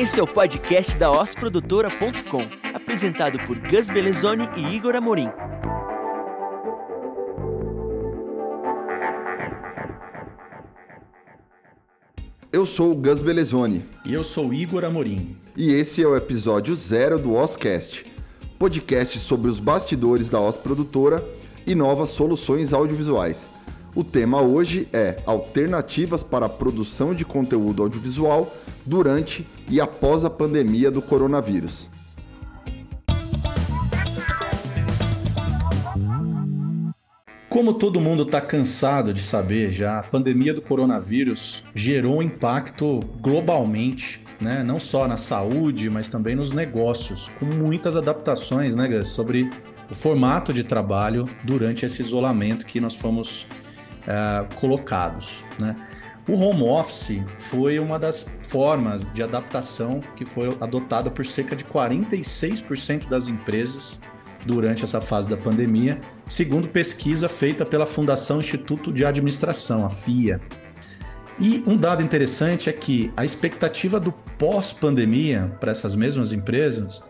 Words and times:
Esse 0.00 0.18
é 0.18 0.22
o 0.22 0.26
podcast 0.26 0.96
da 0.96 1.10
osprodutora.com, 1.10 2.40
apresentado 2.72 3.38
por 3.40 3.58
Gus 3.58 3.90
Belezoni 3.90 4.48
e 4.56 4.74
Igor 4.74 4.96
Amorim. 4.96 5.28
Eu 12.50 12.64
sou 12.64 12.92
o 12.92 12.94
Gus 12.94 13.20
Belezoni. 13.20 13.84
E 14.02 14.14
eu 14.14 14.24
sou 14.24 14.48
o 14.48 14.54
Igor 14.54 14.86
Amorim. 14.86 15.36
E 15.54 15.74
esse 15.74 16.02
é 16.02 16.06
o 16.06 16.16
episódio 16.16 16.74
zero 16.74 17.18
do 17.18 17.34
Oscast, 17.34 18.06
podcast 18.58 19.18
sobre 19.18 19.50
os 19.50 19.58
bastidores 19.58 20.30
da 20.30 20.40
Os 20.40 20.56
Produtora 20.56 21.22
e 21.66 21.74
novas 21.74 22.08
soluções 22.08 22.72
audiovisuais. 22.72 23.50
O 23.94 24.02
tema 24.02 24.40
hoje 24.40 24.88
é 24.94 25.20
alternativas 25.26 26.22
para 26.22 26.46
a 26.46 26.48
produção 26.48 27.14
de 27.14 27.26
conteúdo 27.26 27.82
audiovisual 27.82 28.50
durante 28.84 29.46
e 29.68 29.80
após 29.80 30.24
a 30.24 30.30
pandemia 30.30 30.90
do 30.90 31.02
coronavírus. 31.02 31.88
Como 37.50 37.74
todo 37.74 38.00
mundo 38.00 38.22
está 38.22 38.40
cansado 38.40 39.12
de 39.12 39.20
saber 39.20 39.72
já, 39.72 39.98
a 39.98 40.02
pandemia 40.04 40.54
do 40.54 40.62
coronavírus 40.62 41.64
gerou 41.74 42.18
um 42.18 42.22
impacto 42.22 43.00
globalmente, 43.20 44.22
né? 44.40 44.62
não 44.62 44.78
só 44.78 45.08
na 45.08 45.16
saúde, 45.16 45.90
mas 45.90 46.08
também 46.08 46.36
nos 46.36 46.52
negócios, 46.52 47.28
com 47.40 47.46
muitas 47.46 47.96
adaptações 47.96 48.76
né, 48.76 48.86
Gus, 48.86 49.08
sobre 49.08 49.50
o 49.90 49.94
formato 49.96 50.52
de 50.52 50.62
trabalho 50.62 51.28
durante 51.42 51.84
esse 51.84 52.00
isolamento 52.00 52.64
que 52.64 52.80
nós 52.80 52.94
fomos 52.94 53.48
uh, 54.02 54.54
colocados. 54.54 55.42
Né? 55.58 55.74
O 56.30 56.34
home 56.34 56.62
office 56.62 57.20
foi 57.40 57.80
uma 57.80 57.98
das 57.98 58.24
formas 58.42 59.04
de 59.12 59.20
adaptação 59.20 59.98
que 60.14 60.24
foi 60.24 60.56
adotada 60.60 61.10
por 61.10 61.26
cerca 61.26 61.56
de 61.56 61.64
46% 61.64 63.08
das 63.08 63.26
empresas 63.26 63.98
durante 64.46 64.84
essa 64.84 65.00
fase 65.00 65.28
da 65.28 65.36
pandemia, 65.36 66.00
segundo 66.28 66.68
pesquisa 66.68 67.28
feita 67.28 67.66
pela 67.66 67.84
Fundação 67.84 68.38
Instituto 68.38 68.92
de 68.92 69.04
Administração, 69.04 69.84
a 69.84 69.90
FIA. 69.90 70.40
E 71.40 71.64
um 71.66 71.76
dado 71.76 72.00
interessante 72.00 72.70
é 72.70 72.72
que 72.72 73.12
a 73.16 73.24
expectativa 73.24 73.98
do 73.98 74.12
pós-pandemia 74.38 75.50
para 75.58 75.72
essas 75.72 75.96
mesmas 75.96 76.30
empresas 76.30 77.02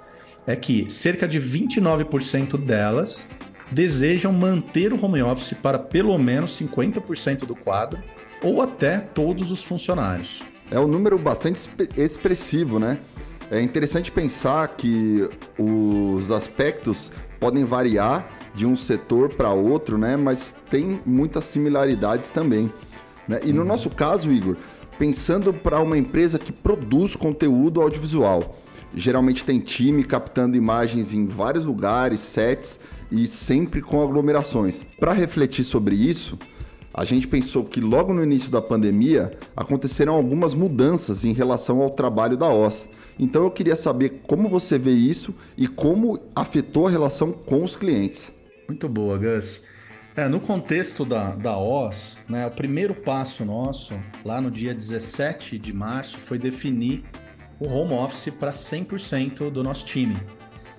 é 0.47 0.57
que 0.57 0.91
cerca 0.91 1.29
de 1.29 1.39
29% 1.39 2.57
delas 2.57 3.29
desejam 3.71 4.33
manter 4.33 4.95
o 4.95 5.05
home 5.05 5.21
office 5.21 5.53
para 5.53 5.79
pelo 5.79 6.17
menos 6.17 6.59
50% 6.59 7.45
do 7.45 7.55
quadro 7.55 8.03
ou 8.43 8.63
até 8.63 8.99
todos 8.99 9.51
os 9.51 9.63
funcionários. 9.63 10.43
É 10.71 10.79
um 10.79 10.87
número 10.87 11.19
bastante 11.19 11.69
expressivo, 11.97 12.79
né? 12.79 13.01
É 13.51 13.61
interessante 13.61 14.13
pensar 14.13 14.69
que 14.77 15.29
os 15.59 16.31
aspectos 16.31 17.11
podem 17.41 17.65
variar 17.65 18.29
de 18.55 18.65
um 18.65 18.77
setor 18.77 19.35
para 19.35 19.51
outro, 19.51 19.99
né? 19.99 20.17
Mas 20.17 20.55
tem 20.71 21.01
muitas 21.05 21.45
similaridades 21.45 22.31
também. 22.31 22.73
Né? 23.27 23.41
E 23.45 23.53
no 23.53 23.63
uhum. 23.63 23.67
nosso 23.67 23.91
caso, 23.91 24.31
Igor, 24.31 24.57
pensando 24.99 25.53
para 25.53 25.81
uma 25.81 25.99
empresa 25.99 26.39
que 26.39 26.53
produz 26.53 27.17
conteúdo 27.17 27.81
audiovisual, 27.81 28.57
geralmente 28.95 29.45
tem 29.45 29.59
time 29.59 30.03
captando 30.03 30.57
imagens 30.57 31.13
em 31.13 31.27
vários 31.27 31.65
lugares, 31.65 32.21
sets 32.21 32.79
e 33.11 33.27
sempre 33.27 33.83
com 33.83 34.03
aglomerações. 34.03 34.85
Para 34.99 35.13
refletir 35.13 35.65
sobre 35.65 35.97
isso, 35.97 36.39
a 36.93 37.05
gente 37.05 37.29
pensou 37.29 37.65
que 37.65 37.81
logo 37.81 38.13
no 38.13 38.23
início 38.23 38.51
da 38.51 38.61
pandemia 38.61 39.33
aconteceram 39.57 40.15
algumas 40.15 40.55
mudanças 40.55 41.25
em 41.25 41.33
relação 41.33 41.81
ao 41.81 41.91
trabalho 41.91 42.37
da 42.37 42.49
OS. 42.49 42.89
Então 43.19 43.45
eu 43.45 43.51
queria 43.51 43.77
saber 43.77 44.23
como 44.27 44.49
você 44.49 44.79
vê 44.79 44.93
isso 44.93 45.35
e 45.57 45.69
como 45.69 46.21
afetou 46.35 46.87
a 46.87 46.91
relação 46.91 47.33
com 47.33 47.63
os 47.63 47.77
clientes. 47.77 48.33
Muito 48.69 48.89
boa, 48.89 49.19
Gus. 49.19 49.63
É, 50.17 50.27
no 50.27 50.41
contexto 50.41 51.05
da, 51.05 51.31
da 51.31 51.57
OS, 51.57 52.19
né, 52.29 52.47
o 52.47 52.51
primeiro 52.51 52.95
passo 52.95 53.45
nosso, 53.45 53.95
lá 54.25 54.41
no 54.41 54.51
dia 54.51 54.75
17 54.75 55.59
de 55.59 55.73
março, 55.73 56.19
foi 56.19 56.39
definir 56.39 57.05
o 57.61 57.69
home 57.69 57.93
office 57.93 58.33
para 58.33 58.51
100% 58.51 59.51
do 59.51 59.63
nosso 59.63 59.87
time. 59.87 60.17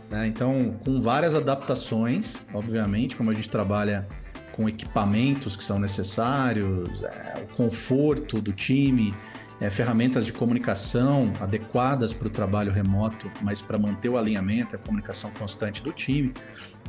Né? 0.09 0.27
Então, 0.27 0.75
com 0.83 0.99
várias 0.99 1.33
adaptações, 1.33 2.37
obviamente, 2.53 3.15
como 3.15 3.31
a 3.31 3.33
gente 3.33 3.49
trabalha 3.49 4.07
com 4.51 4.67
equipamentos 4.67 5.55
que 5.55 5.63
são 5.63 5.79
necessários, 5.79 7.03
é, 7.03 7.43
o 7.43 7.55
conforto 7.55 8.41
do 8.41 8.51
time, 8.51 9.13
é, 9.61 9.69
ferramentas 9.69 10.25
de 10.25 10.33
comunicação 10.33 11.31
adequadas 11.39 12.11
para 12.11 12.27
o 12.27 12.31
trabalho 12.31 12.71
remoto, 12.71 13.31
mas 13.41 13.61
para 13.61 13.77
manter 13.77 14.09
o 14.09 14.17
alinhamento, 14.17 14.75
a 14.75 14.79
comunicação 14.79 15.31
constante 15.37 15.83
do 15.83 15.91
time. 15.91 16.33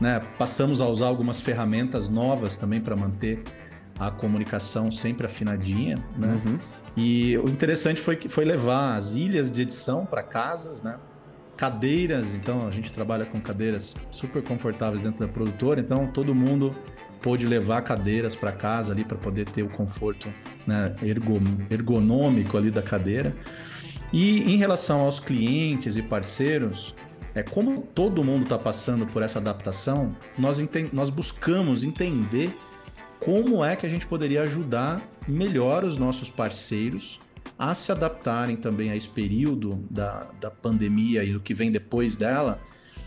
Né? 0.00 0.20
Passamos 0.38 0.80
a 0.80 0.86
usar 0.86 1.06
algumas 1.06 1.40
ferramentas 1.40 2.08
novas 2.08 2.56
também 2.56 2.80
para 2.80 2.96
manter 2.96 3.42
a 3.98 4.10
comunicação 4.10 4.90
sempre 4.90 5.26
afinadinha. 5.26 6.02
Né? 6.16 6.40
Uhum. 6.44 6.58
E 6.96 7.36
o 7.38 7.48
interessante 7.48 8.00
foi 8.00 8.16
que 8.16 8.28
foi 8.28 8.44
levar 8.44 8.96
as 8.96 9.14
ilhas 9.14 9.50
de 9.50 9.62
edição 9.62 10.06
para 10.06 10.22
casas, 10.22 10.82
né? 10.82 10.96
cadeiras, 11.56 12.32
então 12.34 12.66
a 12.66 12.70
gente 12.70 12.92
trabalha 12.92 13.26
com 13.26 13.40
cadeiras 13.40 13.94
super 14.10 14.42
confortáveis 14.42 15.02
dentro 15.02 15.26
da 15.26 15.32
produtora, 15.32 15.80
então 15.80 16.06
todo 16.06 16.34
mundo 16.34 16.74
pôde 17.22 17.46
levar 17.46 17.82
cadeiras 17.82 18.34
para 18.34 18.52
casa 18.52 18.92
ali 18.92 19.04
para 19.04 19.16
poder 19.16 19.48
ter 19.48 19.62
o 19.62 19.68
conforto 19.68 20.28
né, 20.66 20.94
ergonômico 21.70 22.56
ali 22.56 22.70
da 22.70 22.82
cadeira. 22.82 23.34
E 24.12 24.52
em 24.52 24.56
relação 24.58 25.00
aos 25.00 25.18
clientes 25.18 25.96
e 25.96 26.02
parceiros, 26.02 26.94
é 27.34 27.42
como 27.42 27.80
todo 27.80 28.22
mundo 28.22 28.42
está 28.42 28.58
passando 28.58 29.06
por 29.06 29.22
essa 29.22 29.38
adaptação, 29.38 30.14
nós, 30.36 30.58
nós 30.92 31.08
buscamos 31.08 31.82
entender 31.82 32.54
como 33.18 33.64
é 33.64 33.76
que 33.76 33.86
a 33.86 33.88
gente 33.88 34.06
poderia 34.06 34.42
ajudar 34.42 35.00
melhor 35.26 35.84
os 35.84 35.96
nossos 35.96 36.28
parceiros 36.28 37.20
a 37.58 37.72
se 37.72 37.92
adaptarem 37.92 38.56
também 38.56 38.90
a 38.90 38.96
esse 38.96 39.08
período 39.08 39.84
da, 39.90 40.26
da 40.40 40.50
pandemia 40.50 41.22
e 41.24 41.32
do 41.32 41.40
que 41.40 41.54
vem 41.54 41.70
depois 41.70 42.16
dela, 42.16 42.60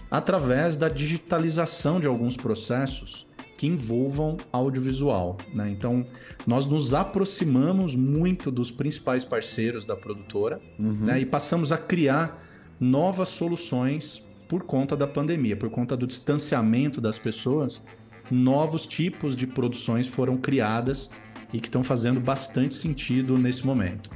através 0.09 0.75
da 0.77 0.87
digitalização 0.87 1.99
de 1.99 2.07
alguns 2.07 2.37
processos 2.37 3.27
que 3.57 3.67
envolvam 3.67 4.37
audiovisual. 4.51 5.37
Né? 5.53 5.69
Então, 5.69 6.05
nós 6.45 6.65
nos 6.65 6.93
aproximamos 6.93 7.95
muito 7.95 8.51
dos 8.51 8.71
principais 8.71 9.23
parceiros 9.23 9.85
da 9.85 9.95
produtora 9.95 10.59
uhum. 10.77 11.05
né? 11.05 11.19
e 11.19 11.25
passamos 11.25 11.71
a 11.71 11.77
criar 11.77 12.43
novas 12.79 13.29
soluções 13.29 14.23
por 14.47 14.63
conta 14.63 14.95
da 14.95 15.07
pandemia, 15.07 15.55
por 15.55 15.69
conta 15.69 15.95
do 15.95 16.05
distanciamento 16.05 16.99
das 16.99 17.17
pessoas. 17.17 17.81
Novos 18.29 18.85
tipos 18.85 19.35
de 19.35 19.47
produções 19.47 20.07
foram 20.07 20.37
criadas 20.37 21.09
e 21.53 21.59
que 21.59 21.67
estão 21.67 21.83
fazendo 21.83 22.19
bastante 22.19 22.73
sentido 22.73 23.37
nesse 23.37 23.65
momento. 23.65 24.09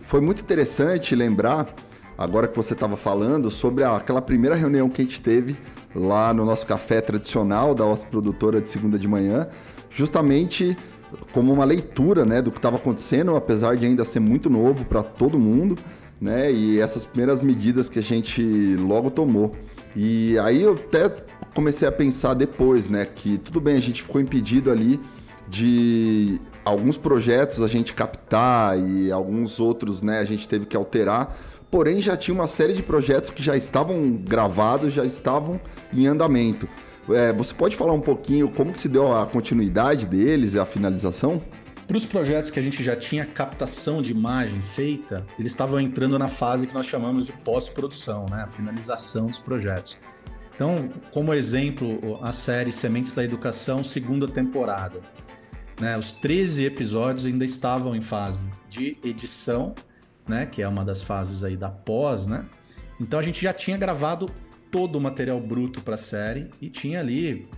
Foi 0.00 0.20
muito 0.20 0.40
interessante 0.40 1.14
lembrar, 1.14 1.74
agora 2.16 2.46
que 2.46 2.56
você 2.56 2.74
estava 2.74 2.96
falando, 2.96 3.50
sobre 3.50 3.84
aquela 3.84 4.22
primeira 4.22 4.54
reunião 4.54 4.88
que 4.88 5.02
a 5.02 5.04
gente 5.04 5.20
teve 5.20 5.56
lá 5.96 6.32
no 6.34 6.44
nosso 6.44 6.66
café 6.66 7.00
tradicional 7.00 7.74
da 7.74 7.84
nossa 7.84 8.04
produtora 8.06 8.60
de 8.60 8.68
segunda 8.68 8.98
de 8.98 9.08
manhã, 9.08 9.48
justamente 9.90 10.76
como 11.32 11.52
uma 11.52 11.64
leitura 11.64 12.24
né, 12.24 12.42
do 12.42 12.50
que 12.50 12.58
estava 12.58 12.76
acontecendo, 12.76 13.34
apesar 13.34 13.76
de 13.76 13.86
ainda 13.86 14.04
ser 14.04 14.20
muito 14.20 14.50
novo 14.50 14.84
para 14.84 15.02
todo 15.02 15.38
mundo, 15.38 15.78
né? 16.20 16.52
E 16.52 16.80
essas 16.80 17.04
primeiras 17.04 17.42
medidas 17.42 17.88
que 17.88 17.98
a 17.98 18.02
gente 18.02 18.42
logo 18.76 19.10
tomou. 19.10 19.52
E 19.94 20.38
aí 20.38 20.62
eu 20.62 20.74
até 20.74 21.10
comecei 21.54 21.86
a 21.88 21.92
pensar 21.92 22.34
depois, 22.34 22.88
né, 22.88 23.06
que 23.06 23.38
tudo 23.38 23.60
bem, 23.60 23.76
a 23.76 23.80
gente 23.80 24.02
ficou 24.02 24.20
impedido 24.20 24.70
ali 24.70 25.00
de 25.48 26.38
alguns 26.64 26.96
projetos 26.98 27.62
a 27.62 27.68
gente 27.68 27.94
captar 27.94 28.78
e 28.78 29.10
alguns 29.10 29.60
outros, 29.60 30.02
né, 30.02 30.18
a 30.18 30.24
gente 30.24 30.48
teve 30.48 30.66
que 30.66 30.76
alterar 30.76 31.34
porém 31.70 32.00
já 32.00 32.16
tinha 32.16 32.34
uma 32.34 32.46
série 32.46 32.72
de 32.72 32.82
projetos 32.82 33.30
que 33.30 33.42
já 33.42 33.56
estavam 33.56 34.12
gravados, 34.12 34.92
já 34.92 35.04
estavam 35.04 35.60
em 35.92 36.06
andamento. 36.06 36.68
É, 37.08 37.32
você 37.32 37.54
pode 37.54 37.76
falar 37.76 37.92
um 37.92 38.00
pouquinho 38.00 38.48
como 38.48 38.72
que 38.72 38.78
se 38.78 38.88
deu 38.88 39.16
a 39.16 39.26
continuidade 39.26 40.06
deles 40.06 40.56
a 40.56 40.64
finalização? 40.64 41.42
Para 41.86 41.96
os 41.96 42.04
projetos 42.04 42.50
que 42.50 42.58
a 42.58 42.62
gente 42.62 42.82
já 42.82 42.96
tinha 42.96 43.24
captação 43.24 44.02
de 44.02 44.10
imagem 44.10 44.60
feita, 44.60 45.24
eles 45.38 45.52
estavam 45.52 45.78
entrando 45.78 46.18
na 46.18 46.26
fase 46.26 46.66
que 46.66 46.74
nós 46.74 46.86
chamamos 46.86 47.26
de 47.26 47.32
pós-produção, 47.32 48.26
né? 48.28 48.42
a 48.42 48.48
finalização 48.48 49.26
dos 49.26 49.38
projetos. 49.38 49.96
Então, 50.52 50.88
como 51.12 51.32
exemplo, 51.32 52.18
a 52.22 52.32
série 52.32 52.72
Sementes 52.72 53.12
da 53.12 53.22
Educação, 53.22 53.84
segunda 53.84 54.26
temporada. 54.26 55.00
Né? 55.80 55.96
Os 55.96 56.10
13 56.10 56.64
episódios 56.64 57.24
ainda 57.24 57.44
estavam 57.44 57.94
em 57.94 58.00
fase 58.00 58.44
de 58.68 58.96
edição 59.04 59.72
né? 60.28 60.46
Que 60.46 60.62
é 60.62 60.68
uma 60.68 60.84
das 60.84 61.02
fases 61.02 61.42
aí 61.44 61.56
da 61.56 61.70
pós, 61.70 62.26
né? 62.26 62.44
Então 63.00 63.18
a 63.18 63.22
gente 63.22 63.42
já 63.42 63.52
tinha 63.52 63.76
gravado 63.76 64.30
todo 64.70 64.96
o 64.96 65.00
material 65.00 65.40
bruto 65.40 65.80
para 65.80 65.94
a 65.94 65.98
série 65.98 66.48
e 66.60 66.68
tinha 66.68 67.00
ali 67.00 67.48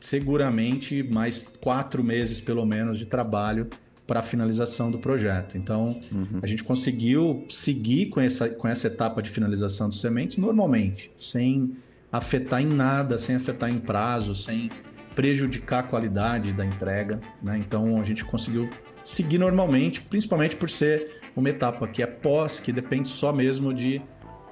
seguramente 0.00 1.02
mais 1.02 1.46
quatro 1.60 2.02
meses 2.02 2.40
pelo 2.40 2.64
menos 2.64 2.98
de 2.98 3.06
trabalho 3.06 3.68
para 4.06 4.20
a 4.20 4.22
finalização 4.24 4.90
do 4.90 4.98
projeto. 4.98 5.56
Então, 5.56 6.00
uhum. 6.10 6.40
a 6.42 6.46
gente 6.46 6.64
conseguiu 6.64 7.44
seguir 7.48 8.06
com 8.06 8.20
essa, 8.20 8.48
com 8.48 8.66
essa 8.66 8.88
etapa 8.88 9.22
de 9.22 9.30
finalização 9.30 9.88
dos 9.88 10.00
sementes 10.00 10.36
normalmente, 10.36 11.12
sem 11.16 11.76
afetar 12.10 12.60
em 12.60 12.66
nada, 12.66 13.18
sem 13.18 13.36
afetar 13.36 13.70
em 13.70 13.78
prazo, 13.78 14.34
sem 14.34 14.68
prejudicar 15.14 15.80
a 15.80 15.82
qualidade 15.84 16.52
da 16.52 16.66
entrega. 16.66 17.20
Né? 17.40 17.58
Então, 17.58 18.00
a 18.00 18.04
gente 18.04 18.24
conseguiu 18.24 18.68
seguir 19.04 19.38
normalmente, 19.38 20.00
principalmente 20.02 20.56
por 20.56 20.68
ser 20.68 21.19
uma 21.36 21.48
etapa 21.48 21.86
que 21.86 22.02
é 22.02 22.06
pós, 22.06 22.60
que 22.60 22.72
depende 22.72 23.08
só 23.08 23.32
mesmo 23.32 23.72
de 23.72 24.02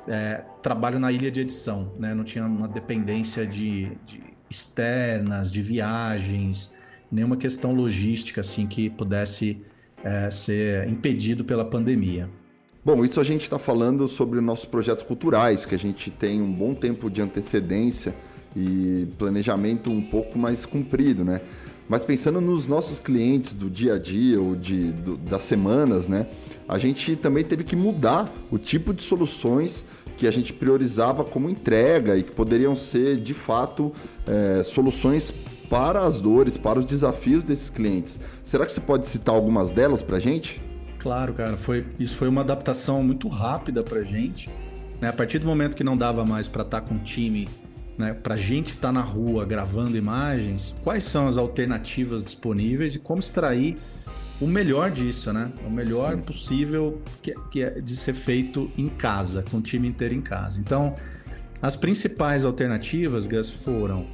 é, 0.06 0.42
trabalho 0.62 0.98
na 0.98 1.12
ilha 1.12 1.30
de 1.30 1.40
edição. 1.40 1.92
Né? 1.98 2.14
Não 2.14 2.24
tinha 2.24 2.44
uma 2.44 2.68
dependência 2.68 3.46
de, 3.46 3.92
de 4.06 4.20
externas, 4.50 5.50
de 5.50 5.62
viagens, 5.62 6.72
nenhuma 7.10 7.36
questão 7.36 7.74
logística 7.74 8.40
assim 8.40 8.66
que 8.66 8.90
pudesse 8.90 9.62
é, 10.02 10.30
ser 10.30 10.88
impedido 10.88 11.44
pela 11.44 11.64
pandemia. 11.64 12.28
Bom, 12.84 13.04
isso 13.04 13.20
a 13.20 13.24
gente 13.24 13.42
está 13.42 13.58
falando 13.58 14.08
sobre 14.08 14.40
nossos 14.40 14.64
projetos 14.64 15.02
culturais, 15.02 15.66
que 15.66 15.74
a 15.74 15.78
gente 15.78 16.10
tem 16.10 16.40
um 16.40 16.50
bom 16.50 16.72
tempo 16.74 17.10
de 17.10 17.20
antecedência 17.20 18.14
e 18.56 19.06
planejamento 19.18 19.90
um 19.90 20.00
pouco 20.00 20.38
mais 20.38 20.64
comprido, 20.64 21.24
né? 21.24 21.40
Mas 21.88 22.04
pensando 22.04 22.40
nos 22.40 22.66
nossos 22.66 22.98
clientes 22.98 23.54
do 23.54 23.70
dia 23.70 23.94
a 23.94 23.98
dia 23.98 24.40
ou 24.40 24.54
de, 24.54 24.92
do, 24.92 25.16
das 25.16 25.44
semanas, 25.44 26.06
né? 26.06 26.26
A 26.68 26.78
gente 26.78 27.16
também 27.16 27.42
teve 27.42 27.64
que 27.64 27.74
mudar 27.74 28.28
o 28.50 28.58
tipo 28.58 28.92
de 28.92 29.02
soluções 29.02 29.84
que 30.18 30.26
a 30.26 30.30
gente 30.30 30.52
priorizava 30.52 31.24
como 31.24 31.48
entrega 31.48 32.16
e 32.16 32.22
que 32.22 32.32
poderiam 32.32 32.74
ser, 32.74 33.16
de 33.16 33.32
fato, 33.32 33.92
é, 34.26 34.62
soluções 34.62 35.32
para 35.70 36.00
as 36.00 36.20
dores, 36.20 36.58
para 36.58 36.78
os 36.78 36.84
desafios 36.84 37.44
desses 37.44 37.70
clientes. 37.70 38.18
Será 38.44 38.66
que 38.66 38.72
você 38.72 38.80
pode 38.80 39.08
citar 39.08 39.34
algumas 39.34 39.70
delas 39.70 40.02
para 40.02 40.16
a 40.16 40.20
gente? 40.20 40.60
Claro, 40.98 41.32
cara. 41.32 41.56
Foi, 41.56 41.86
isso 41.98 42.16
foi 42.16 42.28
uma 42.28 42.40
adaptação 42.40 43.02
muito 43.02 43.28
rápida 43.28 43.82
para 43.82 44.00
a 44.00 44.04
gente. 44.04 44.50
Né? 45.00 45.08
A 45.08 45.12
partir 45.12 45.38
do 45.38 45.46
momento 45.46 45.76
que 45.76 45.84
não 45.84 45.96
dava 45.96 46.24
mais 46.24 46.48
para 46.48 46.62
estar 46.62 46.80
com 46.80 46.94
um 46.94 46.98
time, 46.98 47.48
né? 47.98 48.14
para 48.14 48.34
a 48.34 48.38
gente 48.38 48.68
estar 48.68 48.88
tá 48.88 48.92
na 48.92 49.02
rua 49.02 49.44
gravando 49.44 49.96
imagens, 49.96 50.74
quais 50.82 51.04
são 51.04 51.26
as 51.26 51.36
alternativas 51.36 52.22
disponíveis 52.22 52.94
e 52.94 52.98
como 52.98 53.20
extrair 53.20 53.76
o 54.40 54.46
melhor 54.46 54.90
disso, 54.90 55.32
né? 55.32 55.50
O 55.66 55.70
melhor 55.70 56.14
Sim. 56.14 56.22
possível 56.22 57.02
que, 57.20 57.34
que 57.50 57.62
é 57.62 57.80
de 57.80 57.96
ser 57.96 58.14
feito 58.14 58.70
em 58.78 58.86
casa, 58.86 59.42
com 59.50 59.56
o 59.56 59.60
time 59.60 59.88
inteiro 59.88 60.14
em 60.14 60.20
casa. 60.20 60.60
Então, 60.60 60.94
as 61.60 61.74
principais 61.74 62.44
alternativas, 62.44 63.26
Gus, 63.26 63.50
foram 63.50 64.06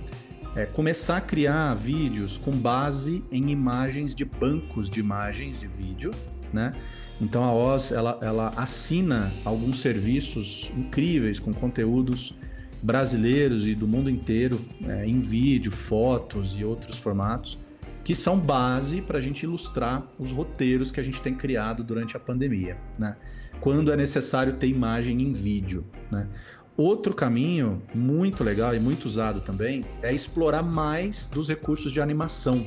é, 0.56 0.64
começar 0.64 1.18
a 1.18 1.20
criar 1.20 1.74
vídeos 1.74 2.38
com 2.38 2.52
base 2.52 3.22
em 3.30 3.50
imagens 3.50 4.14
de 4.14 4.24
bancos 4.24 4.88
de 4.88 5.00
imagens 5.00 5.60
de 5.60 5.66
vídeo, 5.66 6.10
né? 6.52 6.72
Então 7.20 7.44
a 7.44 7.52
Oz 7.52 7.92
ela, 7.92 8.18
ela 8.22 8.52
assina 8.56 9.32
alguns 9.44 9.80
serviços 9.80 10.70
incríveis 10.76 11.38
com 11.38 11.52
conteúdos 11.52 12.34
brasileiros 12.84 13.66
e 13.66 13.74
do 13.74 13.88
mundo 13.88 14.10
inteiro 14.10 14.60
é, 14.86 15.06
em 15.06 15.18
vídeo, 15.18 15.72
fotos 15.72 16.54
e 16.54 16.62
outros 16.62 16.98
formatos 16.98 17.58
que 18.04 18.14
são 18.14 18.38
base 18.38 19.00
para 19.00 19.16
a 19.16 19.20
gente 19.22 19.44
ilustrar 19.44 20.06
os 20.18 20.30
roteiros 20.30 20.90
que 20.90 21.00
a 21.00 21.02
gente 21.02 21.22
tem 21.22 21.34
criado 21.34 21.82
durante 21.82 22.14
a 22.14 22.20
pandemia, 22.20 22.76
né? 22.98 23.16
Quando 23.58 23.90
é 23.90 23.96
necessário 23.96 24.52
ter 24.54 24.66
imagem 24.66 25.22
em 25.22 25.32
vídeo, 25.32 25.86
né? 26.12 26.28
Outro 26.76 27.14
caminho 27.14 27.82
muito 27.94 28.44
legal 28.44 28.74
e 28.74 28.78
muito 28.78 29.06
usado 29.06 29.40
também 29.40 29.82
é 30.02 30.12
explorar 30.12 30.62
mais 30.62 31.24
dos 31.24 31.48
recursos 31.48 31.90
de 31.90 32.02
animação 32.02 32.66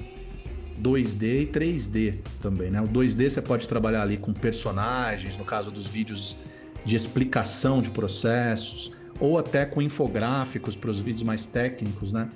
2D 0.81 1.43
e 1.43 1.45
3D 1.45 2.17
também, 2.41 2.71
né? 2.71 2.81
O 2.81 2.87
2D 2.87 3.29
você 3.29 3.41
pode 3.41 3.67
trabalhar 3.67 4.01
ali 4.01 4.17
com 4.17 4.33
personagens, 4.33 5.37
no 5.37 5.45
caso 5.45 5.69
dos 5.69 5.85
vídeos 5.85 6.35
de 6.83 6.95
explicação 6.95 7.79
de 7.79 7.91
processos, 7.91 8.91
ou 9.19 9.37
até 9.37 9.65
com 9.65 9.81
infográficos 9.81 10.75
para 10.75 10.89
os 10.89 10.99
vídeos 10.99 11.23
mais 11.23 11.45
técnicos, 11.45 12.11
né? 12.13 12.29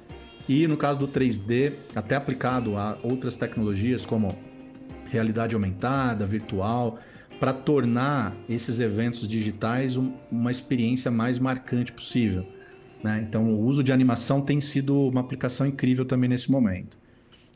E 0.50 0.68
no 0.68 0.76
caso 0.76 1.00
do 1.00 1.08
3D, 1.08 1.74
até 1.96 2.16
aplicado 2.16 2.76
a 2.78 2.98
outras 3.04 3.38
tecnologias 3.38 4.06
como 4.06 4.36
realidade 5.06 5.54
aumentada, 5.54 6.26
virtual, 6.26 7.00
para 7.40 7.54
tornar 7.54 8.36
esses 8.48 8.80
eventos 8.80 9.28
digitais 9.28 9.98
um, 9.98 10.14
uma 10.32 10.52
experiência 10.52 11.12
mais 11.12 11.40
marcante 11.40 11.92
possível. 11.92 12.46
Né? 13.04 13.26
Então, 13.28 13.52
o 13.52 13.66
uso 13.66 13.84
de 13.84 13.92
animação 13.92 14.42
tem 14.42 14.62
sido 14.62 15.08
uma 15.08 15.22
aplicação 15.22 15.66
incrível 15.66 16.06
também 16.06 16.30
nesse 16.30 16.52
momento. 16.52 16.98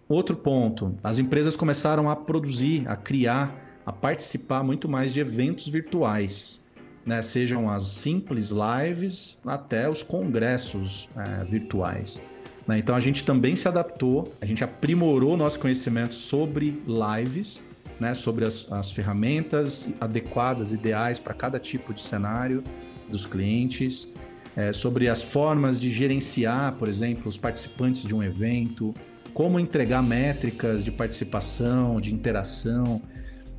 Outro 0.07 0.35
ponto: 0.35 0.95
as 1.03 1.19
empresas 1.19 1.55
começaram 1.55 2.09
a 2.09 2.15
produzir, 2.15 2.83
a 2.87 2.95
criar, 2.95 3.55
a 3.85 3.91
participar 3.91 4.63
muito 4.63 4.89
mais 4.89 5.13
de 5.13 5.19
eventos 5.19 5.67
virtuais, 5.67 6.63
né? 7.05 7.21
sejam 7.21 7.69
as 7.69 7.83
simples 7.83 8.51
lives 8.51 9.37
até 9.45 9.89
os 9.89 10.01
congressos 10.01 11.07
é, 11.15 11.43
virtuais. 11.43 12.21
Né? 12.67 12.79
Então, 12.79 12.95
a 12.95 12.99
gente 12.99 13.23
também 13.23 13.55
se 13.55 13.67
adaptou, 13.67 14.33
a 14.41 14.45
gente 14.45 14.63
aprimorou 14.63 15.37
nosso 15.37 15.59
conhecimento 15.59 16.13
sobre 16.13 16.81
lives 16.87 17.61
né, 17.99 18.13
sobre 18.13 18.45
as, 18.45 18.71
as 18.71 18.91
ferramentas 18.91 19.89
adequadas, 19.99 20.71
ideais 20.71 21.19
para 21.19 21.33
cada 21.33 21.59
tipo 21.59 21.93
de 21.93 22.01
cenário 22.01 22.63
dos 23.09 23.25
clientes, 23.25 24.07
é, 24.55 24.71
sobre 24.73 25.09
as 25.09 25.21
formas 25.21 25.79
de 25.79 25.91
gerenciar, 25.91 26.73
por 26.73 26.87
exemplo, 26.87 27.27
os 27.27 27.37
participantes 27.37 28.03
de 28.03 28.15
um 28.15 28.23
evento, 28.23 28.93
como 29.33 29.59
entregar 29.59 30.01
métricas 30.01 30.83
de 30.83 30.91
participação, 30.91 31.99
de 31.99 32.13
interação, 32.13 33.01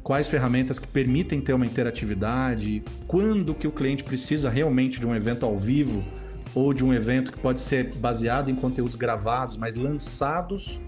quais 0.07 0.29
ferramentas 0.29 0.79
que 0.79 0.87
permitem 0.87 1.41
ter 1.41 1.53
uma 1.53 1.67
interatividade, 1.67 2.81
quando 3.09 3.53
que 3.53 3.67
o 3.67 3.73
cliente 3.73 4.05
precisa 4.05 4.49
realmente 4.49 5.01
de 5.01 5.07
um 5.07 5.13
evento 5.13 5.45
ao 5.45 5.59
vivo 5.59 6.05
ou 6.55 6.73
de 6.73 6.85
um 6.85 6.95
evento 6.95 7.33
que 7.33 7.41
pode 7.41 7.61
ser 7.61 7.93
baseado 7.97 8.49
em 8.49 8.55
conteúdos 8.55 8.95
gravados, 8.95 9.57
mas 9.57 9.75
lançados 9.75 10.81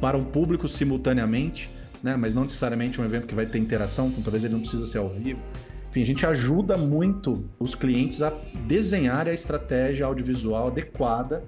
para 0.00 0.18
um 0.18 0.24
público 0.24 0.66
simultaneamente 0.66 1.70
né? 2.04 2.16
Mas 2.16 2.34
não 2.34 2.42
necessariamente 2.42 3.00
um 3.00 3.04
evento 3.04 3.26
que 3.26 3.34
vai 3.34 3.46
ter 3.46 3.58
interação, 3.58 4.08
então 4.08 4.22
talvez 4.22 4.44
ele 4.44 4.52
não 4.52 4.60
precisa 4.60 4.84
ser 4.84 4.98
ao 4.98 5.08
vivo. 5.08 5.42
Enfim, 5.88 6.02
a 6.02 6.06
gente 6.06 6.26
ajuda 6.26 6.76
muito 6.76 7.48
os 7.58 7.74
clientes 7.74 8.20
a 8.20 8.30
desenhar 8.66 9.26
a 9.26 9.32
estratégia 9.32 10.04
audiovisual 10.04 10.66
adequada 10.66 11.42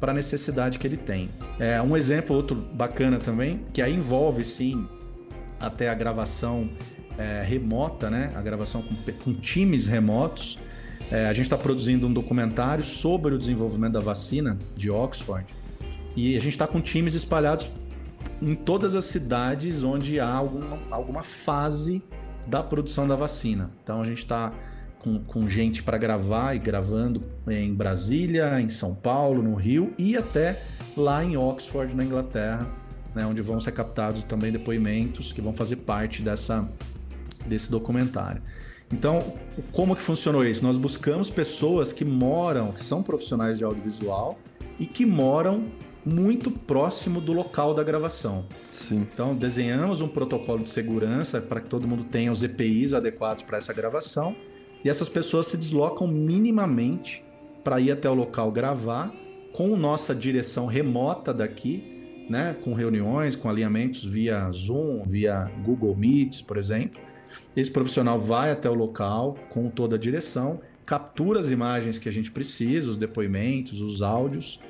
para 0.00 0.10
a 0.10 0.14
necessidade 0.14 0.80
que 0.80 0.86
ele 0.86 0.96
tem. 0.96 1.30
É, 1.60 1.80
um 1.80 1.96
exemplo 1.96 2.34
outro 2.34 2.56
bacana 2.56 3.18
também, 3.18 3.60
que 3.72 3.80
aí 3.80 3.94
envolve 3.94 4.42
sim 4.42 4.84
até 5.60 5.88
a 5.88 5.94
gravação 5.94 6.70
é, 7.18 7.42
remota, 7.42 8.08
né? 8.08 8.30
A 8.34 8.40
gravação 8.40 8.82
com, 8.82 8.94
com 9.24 9.34
times 9.34 9.86
remotos. 9.86 10.58
É, 11.10 11.26
a 11.26 11.32
gente 11.32 11.46
está 11.46 11.58
produzindo 11.58 12.06
um 12.06 12.12
documentário 12.12 12.84
sobre 12.84 13.34
o 13.34 13.38
desenvolvimento 13.38 13.92
da 13.92 14.00
vacina 14.00 14.56
de 14.76 14.90
Oxford 14.90 15.44
e 16.16 16.36
a 16.36 16.40
gente 16.40 16.52
está 16.52 16.66
com 16.66 16.80
times 16.80 17.14
espalhados 17.14 17.68
em 18.40 18.54
todas 18.54 18.94
as 18.94 19.04
cidades 19.06 19.82
onde 19.82 20.18
há 20.18 20.32
alguma, 20.32 20.78
alguma 20.90 21.22
fase 21.22 22.02
da 22.46 22.62
produção 22.62 23.06
da 23.06 23.16
vacina. 23.16 23.70
Então 23.82 24.00
a 24.00 24.04
gente 24.04 24.18
está 24.18 24.52
com, 24.98 25.18
com 25.18 25.48
gente 25.48 25.82
para 25.82 25.98
gravar 25.98 26.54
e 26.54 26.58
gravando 26.58 27.20
em 27.48 27.74
Brasília, 27.74 28.60
em 28.60 28.68
São 28.68 28.94
Paulo, 28.94 29.42
no 29.42 29.54
Rio 29.54 29.92
e 29.98 30.16
até 30.16 30.62
lá 30.96 31.24
em 31.24 31.36
Oxford, 31.36 31.94
na 31.94 32.04
Inglaterra, 32.04 32.66
né, 33.14 33.26
onde 33.26 33.42
vão 33.42 33.58
ser 33.60 33.72
captados 33.72 34.22
também 34.24 34.52
depoimentos 34.52 35.32
que 35.32 35.40
vão 35.40 35.52
fazer 35.52 35.76
parte 35.76 36.22
dessa, 36.22 36.68
desse 37.46 37.70
documentário. 37.70 38.42
Então, 38.92 39.34
como 39.72 39.94
que 39.94 40.02
funcionou 40.02 40.44
isso? 40.44 40.64
Nós 40.64 40.76
buscamos 40.76 41.30
pessoas 41.30 41.92
que 41.92 42.04
moram, 42.04 42.72
que 42.72 42.82
são 42.82 43.02
profissionais 43.02 43.58
de 43.58 43.64
audiovisual 43.64 44.38
e 44.78 44.86
que 44.86 45.06
moram 45.06 45.66
muito 46.04 46.50
próximo 46.50 47.20
do 47.20 47.32
local 47.32 47.74
da 47.74 47.84
gravação. 47.84 48.46
Sim. 48.72 49.06
Então, 49.12 49.34
desenhamos 49.34 50.00
um 50.00 50.08
protocolo 50.08 50.64
de 50.64 50.70
segurança 50.70 51.40
para 51.40 51.60
que 51.60 51.68
todo 51.68 51.86
mundo 51.86 52.04
tenha 52.04 52.32
os 52.32 52.42
EPIs 52.42 52.94
adequados 52.94 53.42
para 53.42 53.58
essa 53.58 53.72
gravação 53.72 54.34
e 54.84 54.88
essas 54.88 55.08
pessoas 55.08 55.46
se 55.46 55.56
deslocam 55.56 56.08
minimamente 56.08 57.22
para 57.62 57.78
ir 57.80 57.92
até 57.92 58.08
o 58.08 58.14
local 58.14 58.50
gravar 58.50 59.12
com 59.52 59.76
nossa 59.76 60.14
direção 60.14 60.66
remota 60.66 61.34
daqui, 61.34 61.99
né, 62.30 62.56
com 62.62 62.72
reuniões, 62.74 63.34
com 63.34 63.50
alinhamentos 63.50 64.04
via 64.04 64.48
Zoom, 64.52 65.02
via 65.04 65.50
Google 65.64 65.96
Meets, 65.96 66.40
por 66.40 66.56
exemplo. 66.56 67.00
Esse 67.56 67.70
profissional 67.72 68.20
vai 68.20 68.52
até 68.52 68.70
o 68.70 68.74
local 68.74 69.36
com 69.50 69.66
toda 69.66 69.96
a 69.96 69.98
direção, 69.98 70.60
captura 70.86 71.40
as 71.40 71.50
imagens 71.50 71.98
que 71.98 72.08
a 72.08 72.12
gente 72.12 72.30
precisa, 72.30 72.88
os 72.88 72.96
depoimentos, 72.96 73.80
os 73.80 74.00
áudios 74.00 74.60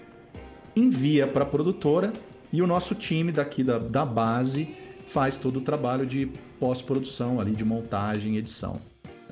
envia 0.74 1.26
para 1.26 1.42
a 1.42 1.46
produtora 1.46 2.14
e 2.50 2.62
o 2.62 2.66
nosso 2.66 2.94
time 2.94 3.30
daqui 3.30 3.62
da, 3.62 3.78
da 3.78 4.06
base 4.06 4.74
faz 5.06 5.36
todo 5.36 5.58
o 5.58 5.60
trabalho 5.60 6.06
de 6.06 6.30
pós-produção 6.58 7.40
ali, 7.40 7.52
de 7.52 7.64
montagem 7.64 8.36
edição. 8.36 8.80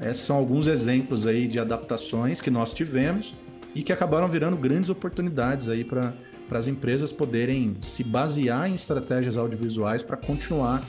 Esses 0.01 0.23
são 0.25 0.37
alguns 0.37 0.67
exemplos 0.67 1.27
aí 1.27 1.49
de 1.49 1.59
adaptações 1.59 2.43
que 2.43 2.51
nós 2.51 2.75
tivemos 2.75 3.33
e 3.75 3.83
que 3.83 3.93
acabaram 3.93 4.29
virando 4.29 4.57
grandes 4.57 4.91
oportunidades 4.91 5.69
aí 5.71 5.83
para 6.49 6.59
as 6.59 6.67
empresas 6.67 7.13
poderem 7.13 7.77
se 7.83 8.03
basear 8.03 8.71
em 8.71 8.75
estratégias 8.75 9.37
audiovisuais 9.37 10.03
para 10.03 10.17
continuar 10.17 10.83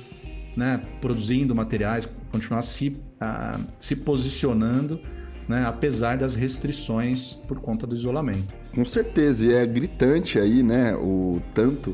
né, 0.56 0.82
produzindo 1.00 1.54
materiais, 1.56 2.08
continuar 2.32 2.62
se, 2.62 2.90
uh, 2.90 3.64
se 3.80 3.96
posicionando, 3.96 5.00
né, 5.48 5.66
apesar 5.66 6.18
das 6.18 6.36
restrições 6.36 7.34
por 7.48 7.60
conta 7.60 7.88
do 7.88 7.96
isolamento. 7.96 8.54
Com 8.74 8.86
certeza, 8.86 9.46
e 9.46 9.54
é 9.54 9.66
gritante 9.66 10.40
aí, 10.40 10.62
né, 10.62 10.96
o 10.96 11.42
tanto 11.54 11.94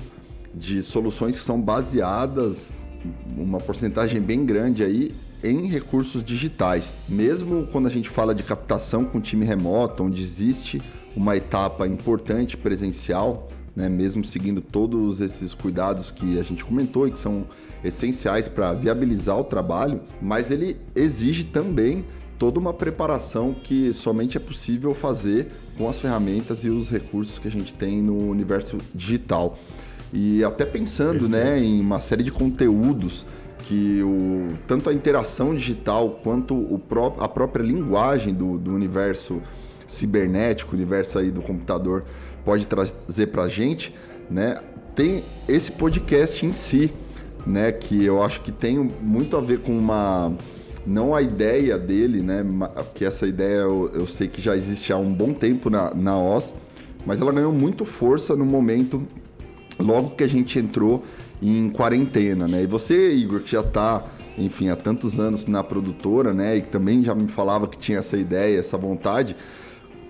de 0.53 0.81
soluções 0.81 1.39
que 1.39 1.45
são 1.45 1.61
baseadas, 1.61 2.73
uma 3.37 3.59
porcentagem 3.59 4.21
bem 4.21 4.45
grande 4.45 4.83
aí, 4.83 5.13
em 5.43 5.67
recursos 5.67 6.23
digitais. 6.23 6.97
Mesmo 7.07 7.67
quando 7.67 7.87
a 7.87 7.91
gente 7.91 8.09
fala 8.09 8.33
de 8.33 8.41
captação 8.41 9.05
com 9.05 9.21
time 9.21 9.45
remoto, 9.45 10.03
onde 10.03 10.23
existe 10.23 10.81
uma 11.15 11.35
etapa 11.35 11.87
importante 11.87 12.57
presencial, 12.57 13.47
né, 13.75 13.89
mesmo 13.89 14.23
seguindo 14.23 14.61
todos 14.61 15.21
esses 15.21 15.53
cuidados 15.53 16.11
que 16.11 16.39
a 16.39 16.43
gente 16.43 16.63
comentou 16.63 17.07
e 17.07 17.11
que 17.11 17.19
são 17.19 17.45
essenciais 17.83 18.47
para 18.47 18.73
viabilizar 18.73 19.39
o 19.39 19.43
trabalho, 19.43 20.01
mas 20.21 20.49
ele 20.49 20.77
exige 20.95 21.43
também 21.43 22.05
toda 22.37 22.59
uma 22.59 22.73
preparação 22.73 23.53
que 23.53 23.93
somente 23.93 24.37
é 24.37 24.39
possível 24.39 24.93
fazer 24.93 25.47
com 25.77 25.87
as 25.87 25.99
ferramentas 25.99 26.63
e 26.65 26.69
os 26.69 26.89
recursos 26.89 27.39
que 27.39 27.47
a 27.47 27.51
gente 27.51 27.73
tem 27.73 28.01
no 28.01 28.29
universo 28.29 28.77
digital. 28.93 29.57
E 30.13 30.43
até 30.43 30.65
pensando 30.65 31.27
né, 31.27 31.59
em 31.59 31.79
uma 31.79 31.99
série 31.99 32.23
de 32.23 32.31
conteúdos 32.31 33.25
que 33.63 34.01
o, 34.03 34.55
tanto 34.67 34.89
a 34.89 34.93
interação 34.93 35.55
digital 35.55 36.19
quanto 36.23 36.55
o 36.55 36.77
pró 36.77 37.15
a 37.19 37.27
própria 37.27 37.63
linguagem 37.63 38.33
do, 38.33 38.57
do 38.57 38.73
universo 38.73 39.41
cibernético, 39.87 40.75
universo 40.75 41.19
aí 41.19 41.31
do 41.31 41.41
computador, 41.41 42.03
pode 42.43 42.67
trazer 42.67 43.27
para 43.27 43.43
a 43.43 43.49
gente, 43.49 43.93
né, 44.29 44.57
tem 44.95 45.23
esse 45.47 45.71
podcast 45.71 46.45
em 46.45 46.51
si, 46.51 46.91
né, 47.45 47.71
que 47.71 48.03
eu 48.03 48.21
acho 48.23 48.41
que 48.41 48.51
tem 48.51 48.77
muito 48.77 49.35
a 49.37 49.41
ver 49.41 49.59
com 49.59 49.77
uma 49.77 50.33
não 50.85 51.15
a 51.15 51.21
ideia 51.21 51.77
dele, 51.77 52.21
né, 52.21 52.45
que 52.93 53.03
essa 53.03 53.25
ideia 53.25 53.61
eu, 53.61 53.89
eu 53.93 54.07
sei 54.07 54.27
que 54.27 54.41
já 54.41 54.55
existe 54.55 54.93
há 54.93 54.97
um 54.97 55.11
bom 55.11 55.33
tempo 55.33 55.69
na, 55.69 55.93
na 55.93 56.17
OS, 56.17 56.53
mas 57.05 57.19
ela 57.21 57.31
ganhou 57.31 57.51
muito 57.51 57.85
força 57.85 58.35
no 58.35 58.45
momento 58.45 59.07
logo 59.79 60.11
que 60.11 60.23
a 60.23 60.27
gente 60.27 60.57
entrou 60.57 61.03
em 61.41 61.69
quarentena, 61.69 62.47
né? 62.47 62.63
E 62.63 62.65
você, 62.65 63.11
Igor, 63.11 63.41
que 63.41 63.51
já 63.51 63.61
está, 63.61 64.03
enfim, 64.37 64.69
há 64.69 64.75
tantos 64.75 65.19
anos 65.19 65.45
na 65.45 65.63
produtora, 65.63 66.33
né? 66.33 66.57
E 66.57 66.61
também 66.61 67.03
já 67.03 67.13
me 67.13 67.27
falava 67.27 67.67
que 67.67 67.77
tinha 67.77 67.99
essa 67.99 68.17
ideia, 68.17 68.57
essa 68.57 68.77
vontade. 68.77 69.35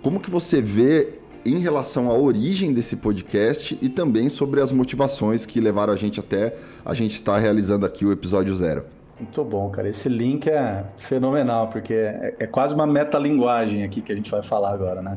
Como 0.06 0.20
que 0.20 0.30
você 0.30 0.62
vê 0.62 1.14
em 1.44 1.58
relação 1.58 2.12
à 2.12 2.14
origem 2.14 2.72
desse 2.72 2.96
podcast 2.96 3.76
e 3.82 3.90
também 3.90 4.30
sobre 4.30 4.62
as 4.62 4.72
motivações 4.72 5.48
que 5.48 5.60
levaram 5.60 5.92
a 5.92 5.96
gente 5.96 6.20
até 6.20 6.56
a 6.86 6.94
gente 6.94 7.16
estar 7.16 7.40
realizando 7.40 7.88
aqui 7.88 8.06
o 8.06 8.12
episódio 8.12 8.56
zero? 8.56 8.86
Muito 9.20 9.44
bom, 9.44 9.68
cara. 9.72 9.90
Esse 9.90 10.08
link 10.08 10.48
é 10.48 10.86
fenomenal, 10.96 11.70
porque 11.70 11.96
é, 11.96 12.36
é 12.38 12.46
quase 12.46 12.76
uma 12.76 12.86
metalinguagem 12.86 13.84
aqui 13.84 14.00
que 14.00 14.12
a 14.12 14.16
gente 14.16 14.30
vai 14.30 14.44
falar 14.44 14.74
agora, 14.74 15.02
né? 15.02 15.16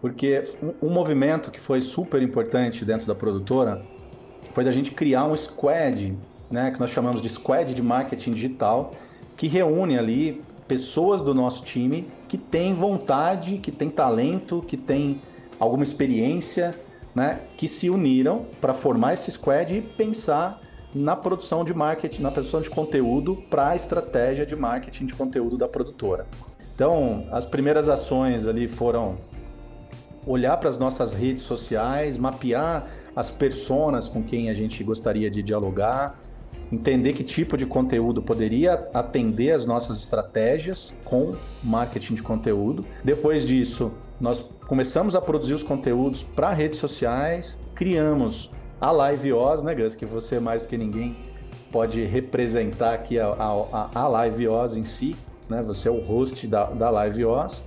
Porque 0.00 0.44
um 0.80 0.88
movimento 0.88 1.50
que 1.50 1.58
foi 1.58 1.80
super 1.80 2.22
importante 2.22 2.84
dentro 2.84 3.08
da 3.08 3.16
produtora 3.16 3.82
foi 4.52 4.62
da 4.62 4.70
gente 4.70 4.92
criar 4.92 5.24
um 5.24 5.36
squad, 5.36 6.16
né, 6.48 6.70
que 6.70 6.78
nós 6.78 6.90
chamamos 6.90 7.20
de 7.20 7.28
squad 7.28 7.74
de 7.74 7.82
marketing 7.82 8.30
digital, 8.30 8.92
que 9.36 9.48
reúne 9.48 9.98
ali 9.98 10.40
pessoas 10.68 11.22
do 11.22 11.34
nosso 11.34 11.64
time 11.64 12.06
que 12.32 12.38
têm 12.38 12.72
vontade, 12.72 13.58
que 13.58 13.70
têm 13.70 13.90
talento, 13.90 14.64
que 14.66 14.74
têm 14.74 15.20
alguma 15.60 15.84
experiência, 15.84 16.74
né, 17.14 17.40
que 17.58 17.68
se 17.68 17.90
uniram 17.90 18.46
para 18.58 18.72
formar 18.72 19.12
esse 19.12 19.30
squad 19.30 19.76
e 19.76 19.82
pensar 19.82 20.58
na 20.94 21.14
produção 21.14 21.62
de 21.62 21.74
marketing, 21.74 22.22
na 22.22 22.30
produção 22.30 22.62
de 22.62 22.70
conteúdo 22.70 23.36
para 23.50 23.68
a 23.68 23.76
estratégia 23.76 24.46
de 24.46 24.56
marketing 24.56 25.04
de 25.04 25.12
conteúdo 25.12 25.58
da 25.58 25.68
produtora. 25.68 26.26
Então, 26.74 27.26
as 27.30 27.44
primeiras 27.44 27.86
ações 27.86 28.46
ali 28.46 28.66
foram 28.66 29.18
olhar 30.26 30.56
para 30.56 30.70
as 30.70 30.78
nossas 30.78 31.12
redes 31.12 31.42
sociais, 31.42 32.16
mapear 32.16 32.86
as 33.14 33.30
personas 33.30 34.08
com 34.08 34.22
quem 34.22 34.48
a 34.48 34.54
gente 34.54 34.82
gostaria 34.82 35.30
de 35.30 35.42
dialogar, 35.42 36.18
entender 36.72 37.12
que 37.12 37.22
tipo 37.22 37.56
de 37.56 37.66
conteúdo 37.66 38.22
poderia 38.22 38.88
atender 38.94 39.52
as 39.52 39.66
nossas 39.66 39.98
estratégias 39.98 40.94
com 41.04 41.36
marketing 41.62 42.14
de 42.14 42.22
conteúdo. 42.22 42.84
Depois 43.04 43.46
disso, 43.46 43.92
nós 44.18 44.40
começamos 44.66 45.14
a 45.14 45.20
produzir 45.20 45.52
os 45.52 45.62
conteúdos 45.62 46.22
para 46.22 46.52
redes 46.52 46.78
sociais, 46.78 47.58
criamos 47.74 48.50
a 48.80 48.90
Live 48.90 49.32
Oz, 49.34 49.62
né, 49.62 49.74
Gus, 49.74 49.94
que 49.94 50.06
você 50.06 50.40
mais 50.40 50.64
que 50.64 50.78
ninguém 50.78 51.14
pode 51.70 52.04
representar 52.04 52.94
aqui 52.94 53.18
a, 53.18 53.28
a, 53.28 53.90
a 53.94 54.08
Live 54.08 54.48
Oz 54.48 54.76
em 54.76 54.84
si, 54.84 55.14
né? 55.48 55.62
Você 55.62 55.88
é 55.88 55.90
o 55.90 56.00
host 56.00 56.46
da, 56.46 56.64
da 56.64 56.90
Live 56.90 57.24
Oz. 57.24 57.64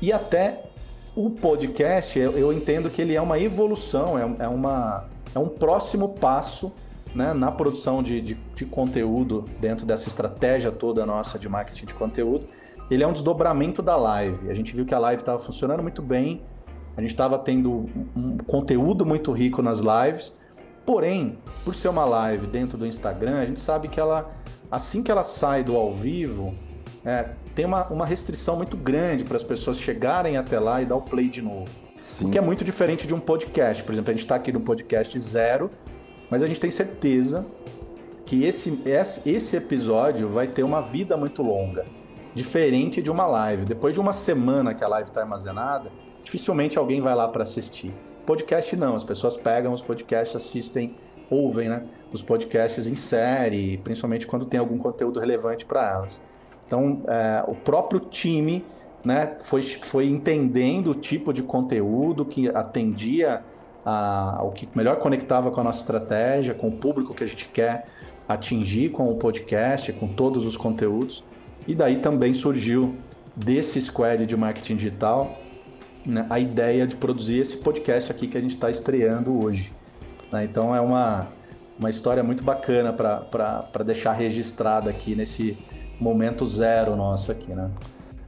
E 0.00 0.12
até 0.12 0.62
o 1.14 1.30
podcast, 1.30 2.18
eu, 2.18 2.32
eu 2.32 2.52
entendo 2.52 2.90
que 2.90 3.00
ele 3.00 3.14
é 3.14 3.20
uma 3.20 3.38
evolução, 3.38 4.18
é, 4.18 4.44
é, 4.44 4.48
uma, 4.48 5.04
é 5.34 5.38
um 5.38 5.48
próximo 5.48 6.10
passo 6.10 6.72
né, 7.16 7.32
na 7.32 7.50
produção 7.50 8.02
de, 8.02 8.20
de, 8.20 8.34
de, 8.54 8.66
conteúdo 8.66 9.44
dentro 9.58 9.86
dessa 9.86 10.06
estratégia 10.06 10.70
toda 10.70 11.06
nossa 11.06 11.38
de 11.38 11.48
marketing 11.48 11.86
de 11.86 11.94
conteúdo. 11.94 12.46
Ele 12.90 13.02
é 13.02 13.06
um 13.06 13.12
desdobramento 13.12 13.82
da 13.82 13.96
live. 13.96 14.50
A 14.50 14.54
gente 14.54 14.76
viu 14.76 14.84
que 14.84 14.94
a 14.94 14.98
live 14.98 15.22
estava 15.22 15.38
funcionando 15.38 15.82
muito 15.82 16.02
bem, 16.02 16.42
a 16.96 17.00
gente 17.00 17.10
estava 17.10 17.38
tendo 17.38 17.86
um 18.14 18.36
conteúdo 18.38 19.04
muito 19.04 19.32
rico 19.32 19.62
nas 19.62 19.80
lives, 19.80 20.38
porém, 20.84 21.38
por 21.64 21.74
ser 21.74 21.88
uma 21.88 22.04
live 22.04 22.46
dentro 22.46 22.78
do 22.78 22.86
Instagram, 22.86 23.40
a 23.40 23.46
gente 23.46 23.60
sabe 23.60 23.88
que 23.88 23.98
ela, 23.98 24.30
assim 24.70 25.02
que 25.02 25.10
ela 25.10 25.22
sai 25.22 25.64
do 25.64 25.76
ao 25.76 25.92
vivo, 25.92 26.54
é, 27.04 27.30
tem 27.54 27.64
uma, 27.64 27.86
uma 27.88 28.06
restrição 28.06 28.56
muito 28.56 28.76
grande 28.76 29.24
para 29.24 29.36
as 29.36 29.42
pessoas 29.42 29.78
chegarem 29.78 30.36
até 30.36 30.60
lá 30.60 30.82
e 30.82 30.86
dar 30.86 30.96
o 30.96 31.02
play 31.02 31.28
de 31.28 31.42
novo. 31.42 31.70
Sim. 32.02 32.26
O 32.26 32.30
que 32.30 32.38
é 32.38 32.40
muito 32.40 32.64
diferente 32.64 33.06
de 33.06 33.14
um 33.14 33.20
podcast. 33.20 33.82
Por 33.82 33.92
exemplo, 33.92 34.10
a 34.10 34.12
gente 34.12 34.22
está 34.22 34.36
aqui 34.36 34.52
no 34.52 34.60
podcast 34.60 35.18
zero, 35.18 35.70
mas 36.30 36.42
a 36.42 36.46
gente 36.46 36.60
tem 36.60 36.70
certeza 36.70 37.46
que 38.24 38.44
esse, 38.44 38.82
esse 39.24 39.56
episódio 39.56 40.28
vai 40.28 40.48
ter 40.48 40.64
uma 40.64 40.82
vida 40.82 41.16
muito 41.16 41.42
longa, 41.42 41.84
diferente 42.34 43.00
de 43.00 43.10
uma 43.10 43.26
live. 43.26 43.64
Depois 43.64 43.94
de 43.94 44.00
uma 44.00 44.12
semana 44.12 44.74
que 44.74 44.82
a 44.82 44.88
live 44.88 45.08
está 45.08 45.20
armazenada, 45.20 45.90
dificilmente 46.24 46.76
alguém 46.76 47.00
vai 47.00 47.14
lá 47.14 47.28
para 47.28 47.44
assistir. 47.44 47.92
Podcast 48.26 48.74
não, 48.74 48.96
as 48.96 49.04
pessoas 49.04 49.36
pegam 49.36 49.72
os 49.72 49.80
podcasts, 49.80 50.34
assistem, 50.34 50.96
ouvem, 51.30 51.68
né? 51.68 51.84
Os 52.12 52.22
podcasts 52.22 52.88
em 52.88 52.96
série, 52.96 53.78
principalmente 53.78 54.26
quando 54.26 54.44
tem 54.44 54.58
algum 54.58 54.78
conteúdo 54.78 55.20
relevante 55.20 55.64
para 55.64 55.92
elas. 55.92 56.20
Então, 56.66 57.02
é, 57.06 57.44
o 57.46 57.54
próprio 57.54 58.00
time 58.00 58.64
né, 59.04 59.36
foi, 59.44 59.62
foi 59.62 60.06
entendendo 60.08 60.90
o 60.90 60.94
tipo 60.96 61.32
de 61.32 61.44
conteúdo 61.44 62.24
que 62.24 62.48
atendia 62.48 63.44
a, 63.86 64.38
ao 64.38 64.50
que 64.50 64.68
melhor 64.74 64.96
conectava 64.96 65.50
com 65.50 65.60
a 65.60 65.64
nossa 65.64 65.78
estratégia, 65.78 66.52
com 66.52 66.68
o 66.68 66.72
público 66.72 67.14
que 67.14 67.22
a 67.22 67.26
gente 67.26 67.48
quer 67.48 67.86
atingir 68.28 68.90
com 68.90 69.08
o 69.08 69.14
podcast, 69.14 69.92
com 69.92 70.08
todos 70.08 70.44
os 70.44 70.56
conteúdos. 70.56 71.24
E 71.66 71.74
daí 71.74 71.96
também 71.96 72.34
surgiu 72.34 72.96
desse 73.36 73.80
squad 73.80 74.26
de 74.26 74.36
marketing 74.36 74.76
digital 74.76 75.38
né, 76.04 76.26
a 76.28 76.40
ideia 76.40 76.86
de 76.86 76.96
produzir 76.96 77.40
esse 77.40 77.56
podcast 77.58 78.10
aqui 78.10 78.26
que 78.26 78.36
a 78.36 78.40
gente 78.40 78.54
está 78.54 78.68
estreando 78.68 79.42
hoje. 79.44 79.72
Né? 80.32 80.44
Então 80.44 80.74
é 80.74 80.80
uma, 80.80 81.28
uma 81.78 81.88
história 81.88 82.22
muito 82.24 82.42
bacana 82.42 82.92
para 82.92 83.84
deixar 83.84 84.12
registrada 84.12 84.90
aqui 84.90 85.14
nesse, 85.14 85.56
momento 86.00 86.44
zero 86.46 86.94
nosso 86.96 87.32
aqui, 87.32 87.52
né? 87.52 87.70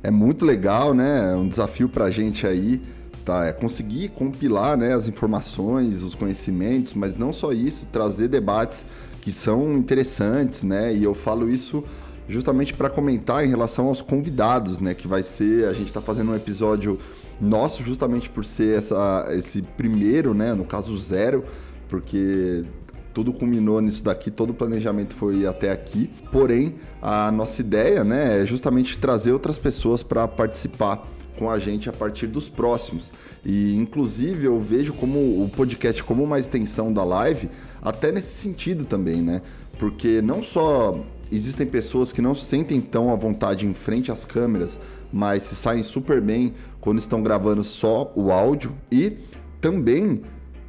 É 0.02 0.10
muito 0.10 0.44
legal, 0.44 0.94
né? 0.94 1.32
É 1.32 1.36
um 1.36 1.48
desafio 1.48 1.88
para 1.88 2.06
a 2.06 2.10
gente 2.10 2.46
aí, 2.46 2.80
tá? 3.28 3.44
É 3.44 3.52
conseguir 3.52 4.08
compilar 4.08 4.74
né, 4.74 4.94
as 4.94 5.06
informações, 5.06 6.02
os 6.02 6.14
conhecimentos, 6.14 6.94
mas 6.94 7.14
não 7.14 7.30
só 7.30 7.52
isso, 7.52 7.86
trazer 7.92 8.26
debates 8.26 8.86
que 9.20 9.30
são 9.30 9.74
interessantes, 9.74 10.62
né? 10.62 10.94
E 10.94 11.04
eu 11.04 11.14
falo 11.14 11.50
isso 11.50 11.84
justamente 12.26 12.72
para 12.72 12.88
comentar 12.88 13.44
em 13.44 13.50
relação 13.50 13.88
aos 13.88 14.00
convidados, 14.00 14.78
né? 14.78 14.94
Que 14.94 15.06
vai 15.06 15.22
ser, 15.22 15.66
a 15.66 15.74
gente 15.74 15.88
está 15.88 16.00
fazendo 16.00 16.32
um 16.32 16.34
episódio 16.34 16.98
nosso 17.38 17.82
justamente 17.84 18.30
por 18.30 18.46
ser 18.46 18.78
essa, 18.78 19.26
esse 19.32 19.60
primeiro, 19.60 20.32
né? 20.32 20.54
No 20.54 20.64
caso 20.64 20.96
zero, 20.96 21.44
porque 21.86 22.64
tudo 23.12 23.30
culminou 23.30 23.82
nisso 23.82 24.02
daqui, 24.02 24.30
todo 24.30 24.50
o 24.50 24.54
planejamento 24.54 25.14
foi 25.14 25.46
até 25.46 25.70
aqui. 25.70 26.10
Porém, 26.32 26.76
a 27.02 27.30
nossa 27.30 27.60
ideia 27.60 28.02
né, 28.02 28.40
é 28.40 28.46
justamente 28.46 28.96
trazer 28.96 29.32
outras 29.32 29.58
pessoas 29.58 30.02
para 30.02 30.26
participar 30.26 31.06
com 31.38 31.50
a 31.50 31.58
gente 31.58 31.88
a 31.88 31.92
partir 31.92 32.26
dos 32.26 32.48
próximos. 32.48 33.10
E 33.44 33.74
inclusive 33.76 34.44
eu 34.44 34.60
vejo 34.60 34.92
como 34.92 35.42
o 35.42 35.48
podcast 35.48 36.02
como 36.02 36.22
uma 36.24 36.38
extensão 36.38 36.92
da 36.92 37.04
live, 37.04 37.48
até 37.80 38.10
nesse 38.10 38.34
sentido 38.42 38.84
também, 38.84 39.22
né? 39.22 39.40
Porque 39.78 40.20
não 40.20 40.42
só 40.42 41.00
existem 41.30 41.66
pessoas 41.66 42.10
que 42.10 42.20
não 42.20 42.34
se 42.34 42.44
sentem 42.44 42.80
tão 42.80 43.12
à 43.12 43.16
vontade 43.16 43.64
em 43.66 43.74
frente 43.74 44.10
às 44.10 44.24
câmeras, 44.24 44.78
mas 45.12 45.44
se 45.44 45.54
saem 45.54 45.82
super 45.82 46.20
bem 46.20 46.54
quando 46.80 46.98
estão 46.98 47.22
gravando 47.22 47.62
só 47.62 48.12
o 48.14 48.32
áudio 48.32 48.72
e 48.90 49.18
também 49.60 50.22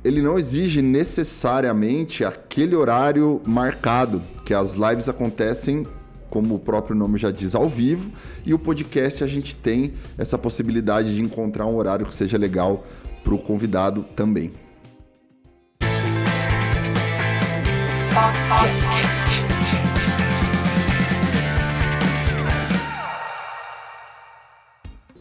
ele 0.04 0.22
não 0.22 0.40
exige 0.40 0.82
necessariamente 0.82 2.24
aquele 2.24 2.76
horário 2.76 3.42
marcado, 3.46 4.22
que 4.46 4.54
as 4.54 4.74
lives 4.74 5.10
acontecem 5.10 5.86
como 6.30 6.56
o 6.56 6.60
próprio 6.60 6.96
nome 6.96 7.18
já 7.18 7.32
diz, 7.32 7.56
ao 7.56 7.68
vivo, 7.68 8.12
e 8.46 8.54
o 8.54 8.60
podcast 8.60 9.24
a 9.24 9.28
gente 9.28 9.56
tem 9.56 9.94
essa 10.18 10.38
possibilidade 10.38 11.16
de 11.16 11.22
encontrar 11.22 11.66
um 11.66 11.76
horário 11.76 12.06
que 12.06 12.14
seja 12.14 12.38
legal 12.38 12.86
para 13.24 13.34
o 13.34 13.40
convidado 13.40 14.06
também. 14.16 14.52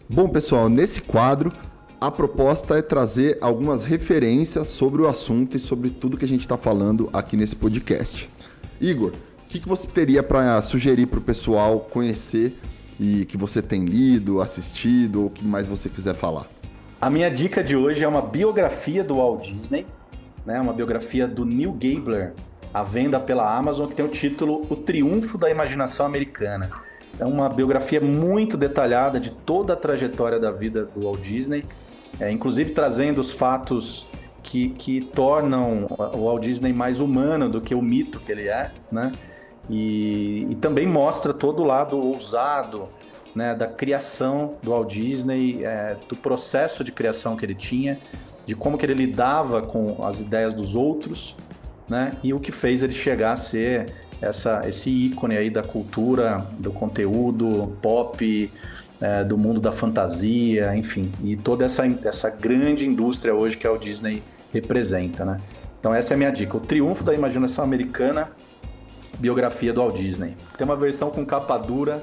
Bom, 0.09 0.29
pessoal, 0.29 0.69
nesse 0.69 1.03
quadro 1.03 1.53
a 2.01 2.13
proposta 2.13 2.79
é 2.79 2.83
trazer 2.83 3.39
algumas 3.41 3.85
referências 3.85 4.69
sobre 4.69 5.03
o 5.03 5.09
assunto 5.09 5.57
e 5.57 5.61
sobre 5.61 5.91
tudo 5.91 6.17
que 6.17 6.25
a 6.25 6.29
gente 6.29 6.43
está 6.43 6.57
falando 6.57 7.11
aqui 7.13 7.37
nesse 7.37 7.57
podcast. 7.57 8.31
Igor, 8.81 9.13
o 9.49 9.51
que, 9.51 9.61
que 9.61 9.69
você 9.69 9.89
teria 9.89 10.23
para 10.23 10.61
sugerir 10.61 11.07
para 11.07 11.19
o 11.19 11.23
pessoal 11.23 11.81
conhecer 11.81 12.55
e 13.01 13.25
que 13.25 13.39
você 13.39 13.63
tem 13.63 13.87
lido, 13.87 14.43
assistido 14.43 15.23
ou 15.23 15.27
o 15.29 15.31
que 15.31 15.43
mais 15.43 15.67
você 15.67 15.89
quiser 15.89 16.15
falar? 16.15 16.45
A 17.01 17.09
minha 17.09 17.31
dica 17.31 17.65
de 17.65 17.75
hoje 17.75 18.05
é 18.05 18.09
uma 18.09 18.21
biografia 18.21 19.03
do 19.03 19.15
Walt 19.15 19.45
Disney, 19.45 19.87
né? 20.45 20.61
uma 20.61 20.75
biografia 20.75 21.27
do 21.27 21.47
Neil 21.47 21.73
Gabler, 21.73 22.35
à 22.75 22.83
venda 22.83 23.19
pela 23.19 23.57
Amazon, 23.57 23.89
que 23.89 23.95
tem 23.95 24.05
o 24.05 24.11
título 24.11 24.67
O 24.69 24.77
Triunfo 24.77 25.39
da 25.39 25.49
Imaginação 25.51 26.05
Americana. 26.05 26.71
É 27.19 27.25
uma 27.25 27.49
biografia 27.49 28.03
muito 28.03 28.55
detalhada 28.55 29.19
de 29.19 29.31
toda 29.31 29.73
a 29.73 29.77
trajetória 29.77 30.39
da 30.39 30.51
vida 30.51 30.85
do 30.85 31.05
Walt 31.05 31.23
Disney, 31.23 31.65
é, 32.21 32.31
inclusive 32.31 32.73
trazendo 32.73 33.19
os 33.19 33.31
fatos 33.31 34.07
que, 34.43 34.69
que 34.71 35.01
tornam 35.01 35.87
o 35.89 36.27
Walt 36.27 36.43
Disney 36.43 36.75
mais 36.75 37.01
humano 37.01 37.49
do 37.49 37.63
que 37.63 37.75
o 37.75 37.81
mito 37.81 38.21
que 38.21 38.31
ele 38.31 38.47
é, 38.47 38.73
né? 38.93 39.11
E, 39.69 40.47
e 40.51 40.55
também 40.57 40.87
mostra 40.87 41.33
todo 41.35 41.63
o 41.63 41.65
lado 41.65 41.99
ousado 41.99 42.89
né, 43.35 43.55
da 43.55 43.67
criação 43.67 44.55
do 44.63 44.71
Walt 44.71 44.93
Disney, 44.93 45.65
é, 45.65 45.97
do 46.09 46.17
processo 46.17 46.83
de 46.83 46.91
criação 46.91 47.37
que 47.37 47.45
ele 47.45 47.55
tinha, 47.55 47.99
de 48.47 48.55
como 48.55 48.79
que 48.79 48.87
ele 48.87 48.95
lidava 48.95 49.63
com 49.63 50.05
as 50.05 50.21
ideias 50.21 50.55
dos 50.55 50.75
outros, 50.75 51.37
né, 51.89 52.17
e 52.23 52.33
o 52.33 52.41
que 52.41 52.51
fez 52.51 52.83
ele 52.83 52.93
chegar 52.93 53.33
a 53.33 53.37
ser 53.37 53.93
essa, 54.21 54.63
esse 54.67 54.91
ícone 54.91 55.37
aí 55.37 55.51
da 55.51 55.63
cultura, 55.63 56.45
do 56.59 56.73
conteúdo 56.73 57.77
pop, 57.81 58.51
é, 59.01 59.23
do 59.23 59.39
mundo 59.39 59.61
da 59.61 59.71
fantasia, 59.71 60.75
enfim, 60.77 61.13
e 61.23 61.37
toda 61.37 61.65
essa, 61.65 61.87
essa 62.05 62.31
grande 62.31 62.85
indústria 62.87 63.35
hoje 63.35 63.57
que 63.57 63.67
é 63.67 63.71
o 63.71 63.79
Disney 63.79 64.23
representa, 64.53 65.25
né? 65.25 65.37
Então 65.79 65.95
essa 65.95 66.13
é 66.13 66.17
a 66.17 66.19
minha 66.19 66.31
dica, 66.31 66.57
o 66.57 66.61
triunfo 66.61 67.05
da 67.05 67.15
imaginação 67.15 67.63
americana 67.63 68.29
biografia 69.19 69.73
do 69.73 69.81
Walt 69.81 69.97
Disney. 69.97 70.37
Tem 70.57 70.65
uma 70.65 70.77
versão 70.77 71.11
com 71.11 71.25
capa 71.27 71.59
dura, 71.59 72.03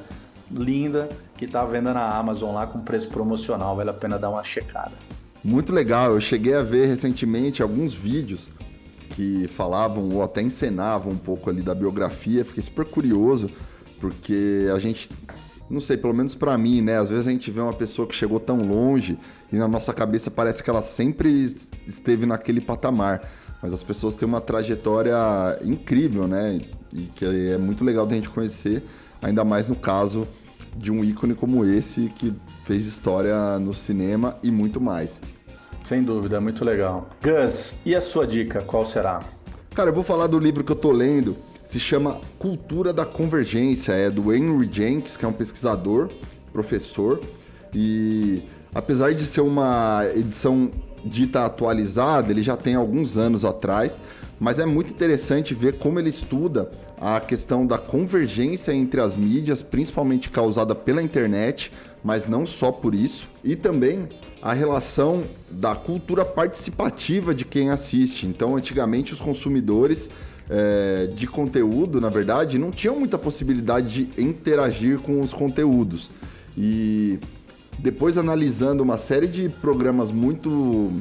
linda, 0.52 1.10
que 1.38 1.46
está 1.46 1.62
à 1.62 1.66
venda 1.66 1.94
na 1.94 2.10
Amazon 2.10 2.54
lá 2.54 2.68
com 2.68 2.80
preço 2.80 3.08
promocional, 3.08 3.76
vale 3.76 3.90
a 3.90 3.94
pena 3.94 4.18
dar 4.18 4.30
uma 4.30 4.44
checada. 4.44 4.92
Muito 5.44 5.72
legal, 5.72 6.12
eu 6.12 6.22
cheguei 6.22 6.56
a 6.56 6.64
ver 6.64 6.88
recentemente 6.88 7.62
alguns 7.62 7.94
vídeos 7.94 8.50
que 9.10 9.48
falavam 9.50 10.10
ou 10.10 10.24
até 10.24 10.42
encenavam 10.42 11.14
um 11.14 11.18
pouco 11.18 11.50
ali 11.50 11.62
da 11.62 11.74
biografia, 11.74 12.44
fiquei 12.44 12.64
super 12.64 12.86
curioso, 12.86 13.50
porque 14.00 14.68
a 14.74 14.80
gente, 14.80 15.10
não 15.70 15.80
sei, 15.80 15.98
pelo 15.98 16.14
menos 16.14 16.36
para 16.36 16.58
mim, 16.58 16.82
né, 16.82 16.98
às 16.98 17.10
vezes 17.10 17.28
a 17.28 17.32
gente 17.32 17.50
vê 17.50 17.62
uma 17.62 17.74
pessoa 17.74 18.08
que 18.08 18.16
chegou 18.16 18.40
tão 18.40 18.68
longe 18.68 19.18
e 19.52 19.56
na 19.56 19.68
nossa 19.68 19.94
cabeça 19.94 20.30
parece 20.30 20.64
que 20.64 20.70
ela 20.70 20.82
sempre 20.82 21.56
esteve 21.88 22.26
naquele 22.26 22.60
patamar, 22.60 23.22
mas 23.62 23.72
as 23.72 23.82
pessoas 23.82 24.16
têm 24.16 24.28
uma 24.28 24.42
trajetória 24.42 25.16
incrível, 25.64 26.28
né? 26.28 26.60
E 26.96 27.10
que 27.14 27.26
é 27.26 27.58
muito 27.58 27.84
legal 27.84 28.06
da 28.06 28.16
gente 28.16 28.30
conhecer, 28.30 28.82
ainda 29.22 29.44
mais 29.44 29.68
no 29.68 29.76
caso 29.76 30.28
de 30.76 30.92
um 30.92 31.04
ícone 31.04 31.36
como 31.36 31.66
esse 31.66 32.10
que 32.18 32.34
fez 32.64 32.88
história 32.88 33.60
no 33.60 33.74
cinema 33.74 34.38
e 34.42 34.50
muito 34.50 34.80
mais. 34.80 35.20
Sem 35.84 36.04
dúvida, 36.04 36.42
muito 36.42 36.66
legal. 36.66 37.10
Gus, 37.22 37.76
e 37.86 37.94
a 37.94 38.02
sua 38.02 38.26
dica, 38.26 38.62
qual 38.62 38.86
será? 38.86 39.20
Cara, 39.74 39.90
eu 39.90 39.94
vou 39.94 40.04
falar 40.04 40.28
do 40.28 40.40
livro 40.40 40.64
que 40.64 40.72
eu 40.72 40.76
tô 40.76 40.92
lendo, 40.92 41.36
se 41.70 41.80
chama 41.80 42.20
Cultura 42.40 42.94
da 42.94 43.06
Convergência, 43.06 43.92
é 43.92 44.10
do 44.10 44.34
Henry 44.34 44.70
Jenks, 44.72 45.18
que 45.18 45.26
é 45.26 45.28
um 45.28 45.34
pesquisador, 45.34 46.10
professor, 46.52 47.20
e 47.74 48.44
apesar 48.74 49.14
de 49.14 49.24
ser 49.26 49.42
uma 49.42 50.04
edição 50.16 50.72
dita 51.04 51.46
atualizada, 51.46 52.32
ele 52.32 52.42
já 52.42 52.58
tem 52.58 52.76
alguns 52.76 53.18
anos 53.18 53.46
atrás, 53.46 54.00
mas 54.40 54.60
é 54.60 54.66
muito 54.66 54.92
interessante 54.92 55.54
ver 55.54 55.78
como 55.78 56.00
ele 56.00 56.10
estuda 56.10 56.72
a 57.00 57.20
questão 57.20 57.66
da 57.66 57.78
convergência 57.78 58.74
entre 58.74 59.02
as 59.02 59.16
mídias, 59.16 59.62
principalmente 59.62 60.30
causada 60.30 60.74
pela 60.74 61.02
internet, 61.02 61.72
mas 62.04 62.28
não 62.28 62.46
só 62.46 62.72
por 62.72 62.96
isso, 62.96 63.28
e 63.44 63.56
também 63.56 64.08
a 64.42 64.54
relação 64.54 65.24
da 65.50 65.76
cultura 65.76 66.24
participativa 66.24 67.34
de 67.34 67.44
quem 67.44 67.70
assiste. 67.70 68.28
Então, 68.28 68.56
antigamente, 68.56 69.14
os 69.14 69.20
consumidores 69.20 70.10
é, 70.50 71.08
de 71.16 71.26
conteúdo, 71.26 72.00
na 72.00 72.10
verdade, 72.10 72.60
não 72.60 72.72
tinham 72.72 72.98
muita 73.00 73.18
possibilidade 73.18 74.06
de 74.06 74.22
interagir 74.22 75.00
com 75.00 75.20
os 75.20 75.34
conteúdos. 75.34 76.12
E 76.56 77.20
depois, 77.80 78.18
analisando 78.18 78.84
uma 78.84 78.98
série 78.98 79.28
de 79.28 79.50
programas 79.50 80.12
muito 80.12 80.92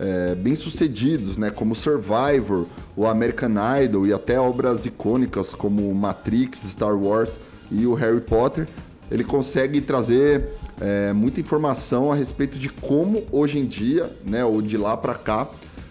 é, 0.00 0.34
bem 0.34 0.56
sucedidos, 0.56 1.36
né, 1.36 1.50
como 1.50 1.74
Survivor, 1.74 2.66
o 2.96 3.06
American 3.06 3.52
Idol 3.82 4.06
e 4.06 4.12
até 4.14 4.40
obras 4.40 4.86
icônicas 4.86 5.52
como 5.52 5.94
Matrix, 5.94 6.60
Star 6.60 6.96
Wars 6.96 7.38
e 7.70 7.86
o 7.86 7.92
Harry 7.92 8.22
Potter, 8.22 8.66
ele 9.10 9.22
consegue 9.22 9.80
trazer 9.82 10.48
é, 10.80 11.12
muita 11.12 11.40
informação 11.40 12.10
a 12.10 12.14
respeito 12.14 12.58
de 12.58 12.70
como 12.70 13.24
hoje 13.30 13.58
em 13.58 13.66
dia, 13.66 14.10
né, 14.24 14.42
ou 14.42 14.62
de 14.62 14.78
lá 14.78 14.96
para 14.96 15.14
cá, 15.14 15.48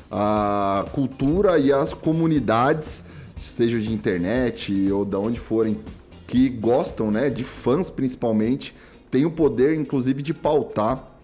a 0.10 0.86
cultura 0.92 1.60
e 1.60 1.72
as 1.72 1.94
comunidades, 1.94 3.04
seja 3.38 3.80
de 3.80 3.94
internet 3.94 4.92
ou 4.92 5.06
de 5.06 5.16
onde 5.16 5.40
forem, 5.40 5.78
que 6.26 6.50
gostam, 6.50 7.12
né, 7.12 7.30
de 7.30 7.44
fãs 7.44 7.92
principalmente, 7.92 8.74
têm 9.12 9.26
o 9.26 9.32
poder, 9.32 9.76
inclusive, 9.76 10.24
de 10.24 10.34
pautar 10.34 11.19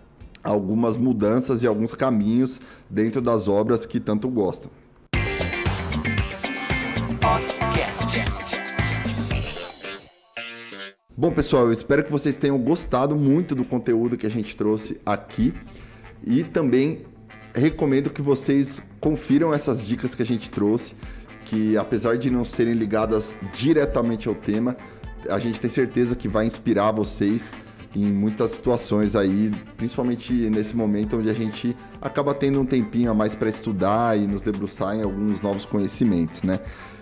algumas 0.46 0.96
mudanças 0.96 1.64
e 1.64 1.68
alguns 1.68 1.96
caminhos 1.96 2.62
dentro 2.90 3.22
das 3.22 3.48
obras 3.48 3.86
que 3.86 4.00
tanto 4.00 4.30
gostam. 4.30 4.70
Bom, 11.18 11.32
pessoal, 11.32 11.66
eu 11.66 11.72
espero 11.72 12.04
que 12.04 12.12
vocês 12.12 12.38
tenham 12.38 12.58
gostado 12.60 13.16
muito 13.16 13.56
do 13.56 13.66
conteúdo 13.66 14.18
que 14.18 14.28
a 14.28 14.30
gente 14.30 14.56
trouxe 14.56 15.00
aqui 15.06 15.54
e 16.24 16.44
também 16.44 17.06
recomendo 17.54 18.10
que 18.10 18.22
vocês 18.22 18.82
confiram 19.00 19.54
essas 19.54 19.84
dicas 19.84 20.14
que 20.14 20.22
a 20.22 20.26
gente 20.26 20.52
trouxe, 20.52 20.94
que 21.46 21.78
apesar 21.78 22.18
de 22.18 22.30
não 22.30 22.44
serem 22.44 22.74
ligadas 22.74 23.36
diretamente 23.54 24.28
ao 24.28 24.36
tema, 24.36 24.76
a 25.30 25.40
gente 25.40 25.60
tem 25.60 25.70
certeza 25.70 26.16
que 26.16 26.28
vai 26.28 26.46
inspirar 26.46 26.92
vocês 26.92 27.50
em 27.96 28.12
muitas 28.12 28.52
situações 28.52 29.16
aí, 29.16 29.52
principalmente 29.78 30.34
nesse 30.34 30.76
momento 30.76 31.18
onde 31.18 31.30
a 31.30 31.34
gente 31.34 31.76
acaba 32.02 32.34
tendo 32.34 32.60
um 32.60 32.66
tempinho 32.66 33.10
a 33.10 33.14
mais 33.14 33.34
para 33.34 33.50
estudar 33.50 34.20
e 34.20 34.28
nos 34.28 34.42
debruçar 34.42 34.96
em 34.96 35.02
alguns 35.02 35.42
novos 35.42 35.64
conhecimentos, 35.64 36.44
né? 36.44 36.60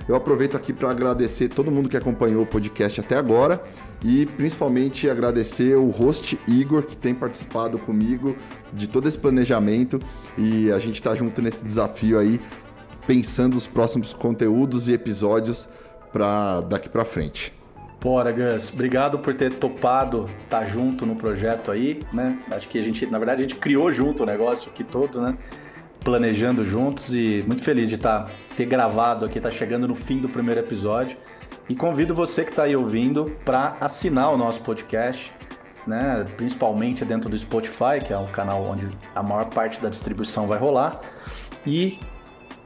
Eu 0.07 0.15
aproveito 0.15 0.55
aqui 0.55 0.73
para 0.73 0.91
agradecer 0.91 1.47
todo 1.47 1.71
mundo 1.71 1.87
que 1.87 1.95
acompanhou 1.95 2.43
o 2.43 2.45
podcast 2.45 2.99
até 2.99 3.15
agora 3.17 3.63
e 4.03 4.25
principalmente 4.25 5.09
agradecer 5.09 5.77
o 5.77 5.89
host 5.89 6.37
Igor 6.45 6.83
que 6.83 6.95
tem 6.95 7.15
participado 7.15 7.79
comigo 7.79 8.35
de 8.73 8.87
todo 8.87 9.07
esse 9.07 9.17
planejamento 9.17 9.99
e 10.37 10.69
a 10.71 10.79
gente 10.79 10.95
está 10.95 11.15
junto 11.15 11.41
nesse 11.41 11.63
desafio 11.63 12.19
aí, 12.19 12.39
pensando 13.07 13.55
os 13.55 13.65
próximos 13.65 14.11
conteúdos 14.11 14.89
e 14.89 14.93
episódios 14.93 15.69
para 16.11 16.61
daqui 16.61 16.89
para 16.89 17.05
frente. 17.05 17.62
Bora, 18.03 18.33
Gus. 18.33 18.69
Obrigado 18.69 19.19
por 19.19 19.33
ter 19.33 19.53
topado 19.53 20.25
estar 20.43 20.59
tá 20.59 20.65
junto 20.65 21.05
no 21.05 21.15
projeto 21.15 21.71
aí, 21.71 22.01
né? 22.11 22.37
Acho 22.51 22.67
que 22.67 22.77
a 22.77 22.81
gente, 22.81 23.05
na 23.05 23.17
verdade, 23.17 23.39
a 23.39 23.47
gente 23.47 23.55
criou 23.55 23.93
junto 23.93 24.23
o 24.23 24.25
negócio 24.25 24.69
aqui 24.69 24.83
todo, 24.83 25.21
né? 25.21 25.37
Planejando 26.01 26.65
juntos 26.65 27.13
e 27.13 27.45
muito 27.47 27.63
feliz 27.63 27.87
de 27.87 27.95
estar 27.95 28.25
tá, 28.25 28.31
ter 28.57 28.65
gravado 28.65 29.23
aqui, 29.23 29.39
tá 29.39 29.49
chegando 29.49 29.87
no 29.87 29.95
fim 29.95 30.19
do 30.19 30.27
primeiro 30.27 30.59
episódio. 30.59 31.15
E 31.69 31.75
convido 31.75 32.13
você 32.13 32.43
que 32.43 32.49
está 32.49 32.63
aí 32.63 32.75
ouvindo 32.75 33.37
para 33.45 33.77
assinar 33.79 34.33
o 34.33 34.37
nosso 34.37 34.59
podcast, 34.59 35.33
né? 35.87 36.25
Principalmente 36.35 37.05
dentro 37.05 37.29
do 37.29 37.39
Spotify, 37.39 38.03
que 38.05 38.11
é 38.11 38.17
o 38.17 38.25
canal 38.25 38.65
onde 38.65 38.85
a 39.15 39.23
maior 39.23 39.45
parte 39.45 39.79
da 39.79 39.87
distribuição 39.87 40.45
vai 40.45 40.59
rolar. 40.59 40.99
E 41.65 41.97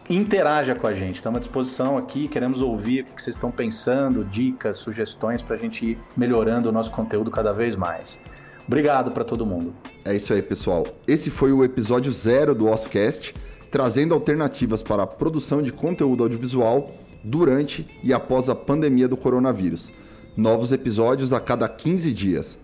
interaja 0.09 0.73
com 0.73 0.87
a 0.87 0.93
gente. 0.93 1.17
Estamos 1.17 1.37
à 1.37 1.39
disposição 1.39 1.97
aqui, 1.97 2.27
queremos 2.27 2.61
ouvir 2.61 3.01
o 3.01 3.15
que 3.15 3.21
vocês 3.21 3.35
estão 3.35 3.51
pensando, 3.51 4.23
dicas, 4.23 4.77
sugestões 4.77 5.41
para 5.41 5.55
a 5.55 5.59
gente 5.59 5.85
ir 5.85 5.99
melhorando 6.15 6.69
o 6.69 6.71
nosso 6.71 6.91
conteúdo 6.91 7.29
cada 7.29 7.51
vez 7.51 7.75
mais. 7.75 8.19
Obrigado 8.65 9.11
para 9.11 9.23
todo 9.23 9.45
mundo. 9.45 9.73
É 10.03 10.15
isso 10.15 10.33
aí, 10.33 10.41
pessoal. 10.41 10.85
Esse 11.07 11.29
foi 11.29 11.51
o 11.51 11.63
episódio 11.63 12.11
zero 12.11 12.53
do 12.53 12.67
Oscast 12.67 13.33
trazendo 13.71 14.13
alternativas 14.13 14.81
para 14.81 15.03
a 15.03 15.07
produção 15.07 15.61
de 15.61 15.71
conteúdo 15.71 16.23
audiovisual 16.23 16.93
durante 17.23 17.85
e 18.03 18.13
após 18.13 18.49
a 18.49 18.55
pandemia 18.55 19.07
do 19.07 19.17
coronavírus. 19.17 19.91
Novos 20.35 20.71
episódios 20.71 21.33
a 21.33 21.39
cada 21.39 21.67
15 21.67 22.13
dias. 22.13 22.57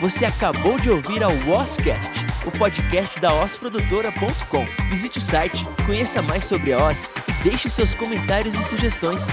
Você 0.00 0.24
acabou 0.24 0.80
de 0.80 0.90
ouvir 0.90 1.22
a 1.22 1.28
Oscast, 1.28 2.24
o 2.46 2.50
podcast 2.50 3.20
da 3.20 3.34
osprodutora.com. 3.34 4.66
Visite 4.88 5.18
o 5.18 5.20
site, 5.20 5.66
conheça 5.84 6.22
mais 6.22 6.46
sobre 6.46 6.72
a 6.72 6.88
Os 6.88 7.04
e 7.04 7.32
deixe 7.44 7.68
seus 7.68 7.92
comentários 7.92 8.54
e 8.54 8.64
sugestões. 8.64 9.26